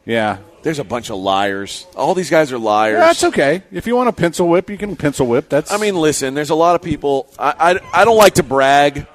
[0.05, 1.87] Yeah, There's a bunch of liars.
[1.95, 2.99] All these guys are liars.
[2.99, 3.63] that's okay.
[3.71, 5.49] If you want a pencil whip, you can pencil whip.
[5.49, 7.33] That's I mean, listen, there's a lot of people.
[7.39, 9.07] I, I, I don't like to brag,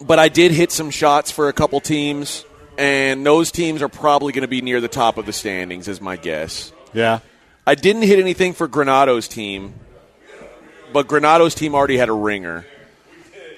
[0.00, 2.44] but I did hit some shots for a couple teams,
[2.78, 6.00] and those teams are probably going to be near the top of the standings, is
[6.00, 6.72] my guess.
[6.92, 7.18] yeah.
[7.66, 9.74] I didn't hit anything for Granato's team,
[10.92, 12.64] but Granato's team already had a ringer.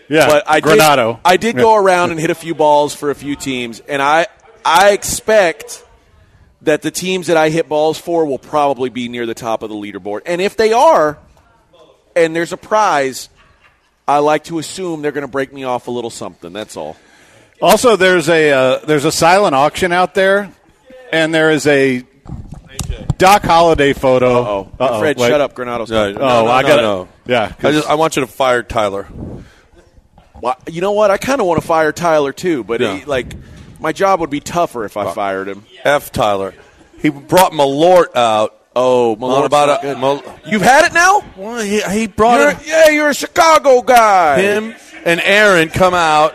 [0.08, 1.16] Yeah, but I Granado.
[1.16, 4.00] Did, I did go around and hit a few balls for a few teams, and
[4.00, 4.26] I
[4.64, 5.84] I expect
[6.62, 9.68] that the teams that I hit balls for will probably be near the top of
[9.70, 10.22] the leaderboard.
[10.26, 11.18] And if they are,
[12.16, 13.28] and there's a prize,
[14.06, 16.52] I like to assume they're going to break me off a little something.
[16.52, 16.96] That's all.
[17.60, 20.50] Also, there's a uh, there's a silent auction out there,
[21.12, 22.04] and there is a
[23.18, 24.42] Doc Holiday photo.
[24.42, 24.72] Uh-oh.
[24.80, 25.28] Uh-oh, Fred, wait.
[25.28, 25.90] shut up, Granatos.
[25.90, 27.08] No, Oh, no, no, I no, got no.
[27.26, 29.06] Yeah, I just I want you to fire Tyler.
[30.40, 31.10] Well, you know what?
[31.12, 32.96] I kind of want to fire Tyler too, but Yeah.
[32.96, 33.32] he, like
[33.83, 35.64] my job would be tougher if I fired him.
[35.85, 36.55] F Tyler.
[37.01, 38.57] He brought Malort out.
[38.74, 39.99] Oh, Malort's about a, good.
[39.99, 41.22] Mal- You've had it now?
[41.37, 42.61] well, he, he brought him.
[42.66, 44.41] yeah, you're a Chicago guy.
[44.41, 44.74] Him
[45.05, 46.35] and Aaron come out.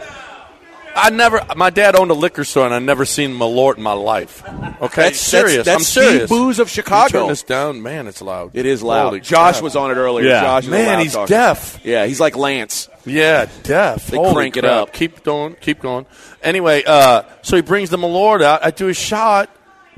[0.97, 1.45] I never.
[1.55, 4.43] My dad owned a liquor store, and I never seen Malort in my life.
[4.81, 5.65] Okay, That's- serious.
[5.65, 6.29] that's- I'm serious.
[6.29, 7.19] Booze of Chicago.
[7.19, 8.07] Turn this down, man.
[8.07, 8.51] It's loud.
[8.53, 9.05] It is loud.
[9.09, 9.63] Holy Josh crap.
[9.63, 10.27] was on it earlier.
[10.27, 10.41] Yeah.
[10.41, 11.27] Josh Man, he's talker.
[11.27, 11.79] deaf.
[11.83, 12.89] Yeah, he's like Lance.
[13.05, 14.07] Yeah, deaf.
[14.07, 14.91] They Holy crank it up.
[14.91, 15.55] Keep going.
[15.61, 16.05] Keep going.
[16.43, 18.65] Anyway, uh, so he brings the Malort out.
[18.65, 19.49] I do a shot,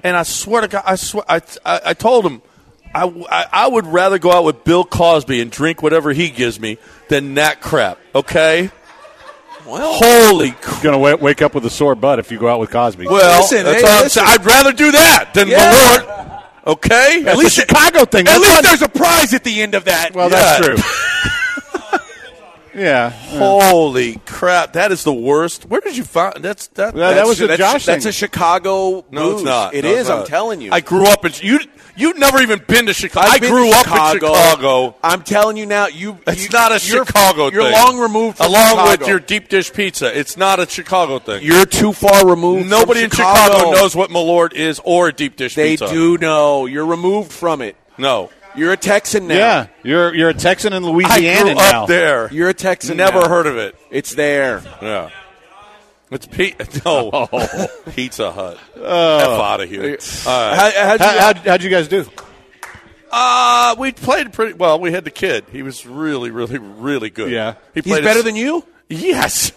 [0.03, 2.41] and I swear to God, I swear, I, I, I told him,
[2.93, 6.59] I, I, I would rather go out with Bill Cosby and drink whatever he gives
[6.59, 6.77] me
[7.07, 7.99] than that crap.
[8.15, 8.71] Okay.
[9.69, 10.83] Well, Holy crap.
[10.83, 12.71] You're going to wake, wake up with a sore butt if you go out with
[12.71, 13.05] Cosby.
[13.07, 14.25] Well, Listen, that's hey, all I'm listen.
[14.25, 14.39] saying.
[14.39, 15.59] I'd rather do that than Yeah.
[15.99, 16.43] Malort.
[16.67, 17.21] Okay.
[17.23, 18.21] That's a Chicago thing.
[18.27, 18.63] At That's least fun.
[18.63, 20.13] there's a prize at the end of that.
[20.13, 20.59] well, Yeah.
[20.61, 21.99] that's true.
[22.75, 23.09] yeah.
[23.09, 24.73] Holy crap!
[24.73, 25.65] That is the worst.
[25.65, 26.95] Where did you find that's that?
[26.95, 28.09] Yeah, that was a that's, Josh That's thing.
[28.09, 29.05] a Chicago.
[29.11, 29.73] No, it's not.
[29.73, 29.99] It No, is.
[30.01, 30.71] it's I'm telling you.
[30.71, 31.59] I grew up in you.
[31.99, 33.27] You've never even been to Chicago.
[33.27, 34.95] I've I grew to up in Chicago.
[35.03, 35.87] I'm telling you now.
[35.87, 36.17] You.
[36.27, 37.73] It's you- not a you're- Chicago You're thing.
[37.73, 38.91] long removed from along Chicago.
[38.91, 40.17] with your deep dish pizza.
[40.17, 41.43] It's not a Chicago thing.
[41.43, 42.69] You're too far removed.
[42.69, 45.61] Nobody from in Chicago knows what Malort is or a deep dish pizza.
[45.61, 45.87] They pizza.
[45.93, 46.65] do know.
[46.65, 47.75] You're removed from it.
[47.97, 49.35] No, You're a Texan now.
[49.35, 49.67] Yeah.
[49.83, 51.85] You're you're a Texan in I Louisiana grew up now.
[51.85, 52.29] there.
[52.31, 52.95] You're a Texan.
[52.97, 53.27] Never now.
[53.29, 53.75] heard of it.
[53.91, 54.63] It's there.
[54.81, 55.09] Yeah.
[56.11, 56.55] It's P-
[56.85, 57.67] no Oh.
[57.95, 58.57] Pizza Hut.
[58.75, 59.91] F out of here.
[59.91, 60.23] Right.
[60.25, 62.05] How, how'd you, How, how'd, how'd you guys do?
[63.11, 64.79] Uh, we played pretty well.
[64.79, 65.45] We had the kid.
[65.51, 67.31] He was really, really, really good.
[67.31, 67.53] Yeah.
[67.73, 68.65] he he's played better his- than you.
[68.87, 69.51] Yes.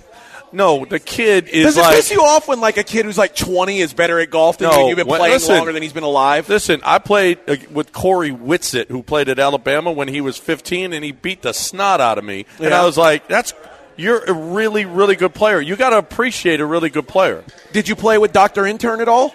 [0.54, 1.96] No, the kid is Does it like.
[1.96, 4.68] piss you off when like a kid who's like 20 is better at golf than
[4.70, 4.76] you?
[4.76, 5.56] No, and You've been when- playing listen.
[5.56, 6.46] longer than he's been alive.
[6.50, 10.92] Listen, I played uh, with Corey Whitsitt, who played at Alabama when he was 15,
[10.92, 12.44] and he beat the snot out of me.
[12.58, 13.54] And I was like, "That's
[13.96, 15.60] you're a really, really good player.
[15.60, 19.08] You got to appreciate a really good player." Did you play with Doctor Intern at
[19.08, 19.34] all?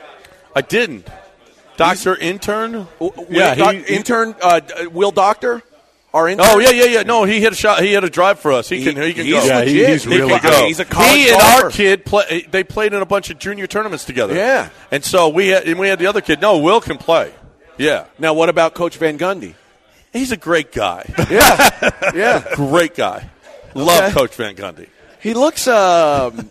[0.55, 1.07] I didn't.
[1.77, 2.73] Doctor intern.
[2.73, 5.61] Yeah, Will, Doc- he- he- intern uh, Will Doctor,
[6.11, 6.47] our intern.
[6.49, 7.03] Oh yeah, yeah, yeah.
[7.03, 7.83] No, he hit a shot.
[7.83, 8.67] He hit a drive for us.
[8.67, 8.99] He, He- can.
[8.99, 9.43] He can he's go.
[9.45, 9.89] Yeah, he- legit.
[9.89, 10.51] he's He really can good.
[10.51, 10.65] go.
[10.65, 11.65] He's a college he and golfer.
[11.65, 12.47] our kid play.
[12.49, 14.33] They played in a bunch of junior tournaments together.
[14.33, 14.69] Yeah.
[14.89, 16.41] and so we had and we had the other kid.
[16.41, 17.31] No, Will can play.
[17.77, 19.53] Yeah, Now what about Coach Van Gundy?
[20.11, 21.05] he's a great guy.
[21.29, 22.55] Yeah, yeah.
[22.55, 23.29] great guy.
[23.77, 24.13] Love Okay.
[24.13, 24.87] Coach Van Gundy.
[25.21, 26.49] He looks um,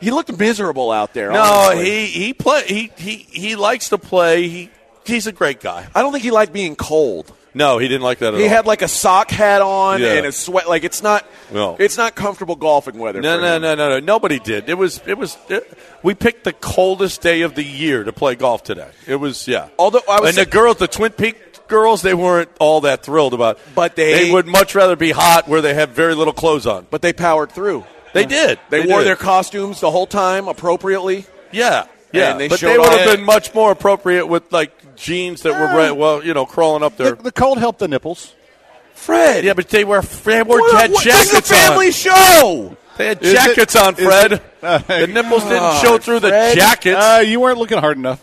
[0.00, 1.30] he looked miserable out there.
[1.32, 1.84] No, honestly.
[1.84, 4.48] he he play he, he he likes to play.
[4.48, 4.70] He
[5.04, 5.86] he's a great guy.
[5.94, 7.32] I don't think he liked being cold.
[7.52, 8.48] No, he didn't like that at He all.
[8.50, 10.12] had like a sock hat on Yeah.
[10.14, 10.68] and a sweat.
[10.68, 11.26] Like it's not.
[11.52, 11.76] No.
[11.80, 13.20] It's not comfortable golfing weather.
[13.20, 13.62] no, no, him.
[13.62, 13.98] no, no, no.
[14.00, 14.68] Nobody did.
[14.68, 15.36] It was it was.
[15.48, 15.66] It,
[16.04, 18.88] we picked the coldest day of the year to play golf today.
[19.06, 19.68] It was yeah.
[19.80, 23.32] Although I was and the girls, the Twin Peak girls, they weren't all that thrilled
[23.32, 23.58] about.
[23.74, 26.86] But they- would much rather be hot where they have very little clothes on.
[26.90, 27.84] But they powered through.
[28.12, 28.58] They did.
[28.68, 29.06] They, wore did.
[29.06, 31.24] their costumes the whole time appropriately.
[31.52, 32.36] yeah, yeah.
[32.36, 35.92] They but they would have been much more appropriate with like jeans that were right,
[35.96, 37.12] well, you know, crawling up there.
[37.12, 38.34] the cold helped the nipples.
[38.94, 39.44] Fred.
[39.44, 41.92] Yeah, but they were they wore What- had what- this is a family on.
[41.92, 42.76] show.
[42.98, 44.32] They had Is it- jackets on, Fred.
[44.32, 46.96] it- uh, the nipples didn't show through the jackets.
[47.02, 48.20] Uh, you weren't looking hard enough.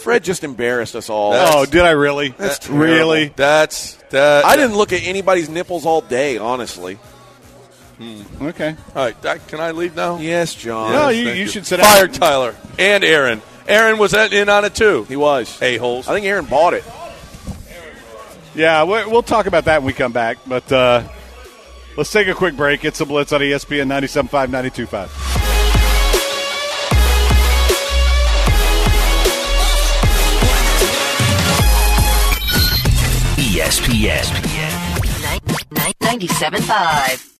[0.00, 1.32] Fred just embarrassed us all.
[1.34, 2.28] oh, did I really?
[2.30, 2.84] That's terrible.
[2.84, 3.32] really.
[3.36, 4.44] That's that.
[4.44, 6.98] I didn't look at anybody's nipples all day, honestly.
[8.40, 8.76] Okay.
[8.96, 10.18] All right, that- can I leave now?
[10.18, 10.92] Yes, John.
[10.92, 12.14] No, you, Thank you should sit Fire down.
[12.14, 13.42] Tyler and Aaron.
[13.68, 15.04] Aaron was at- in on it too.
[15.04, 15.60] He was.
[15.60, 16.08] A holes.
[16.08, 16.84] I think Aaron bought it.
[18.54, 20.38] Yeah, we we'll talk about that when we come back.
[20.46, 21.04] But uh,
[21.96, 22.84] let's take a quick break.
[22.84, 25.49] It's a Blitz on ESPN 97.5, 92.5.
[33.50, 34.26] ESPN.
[35.98, 37.20] 97.5.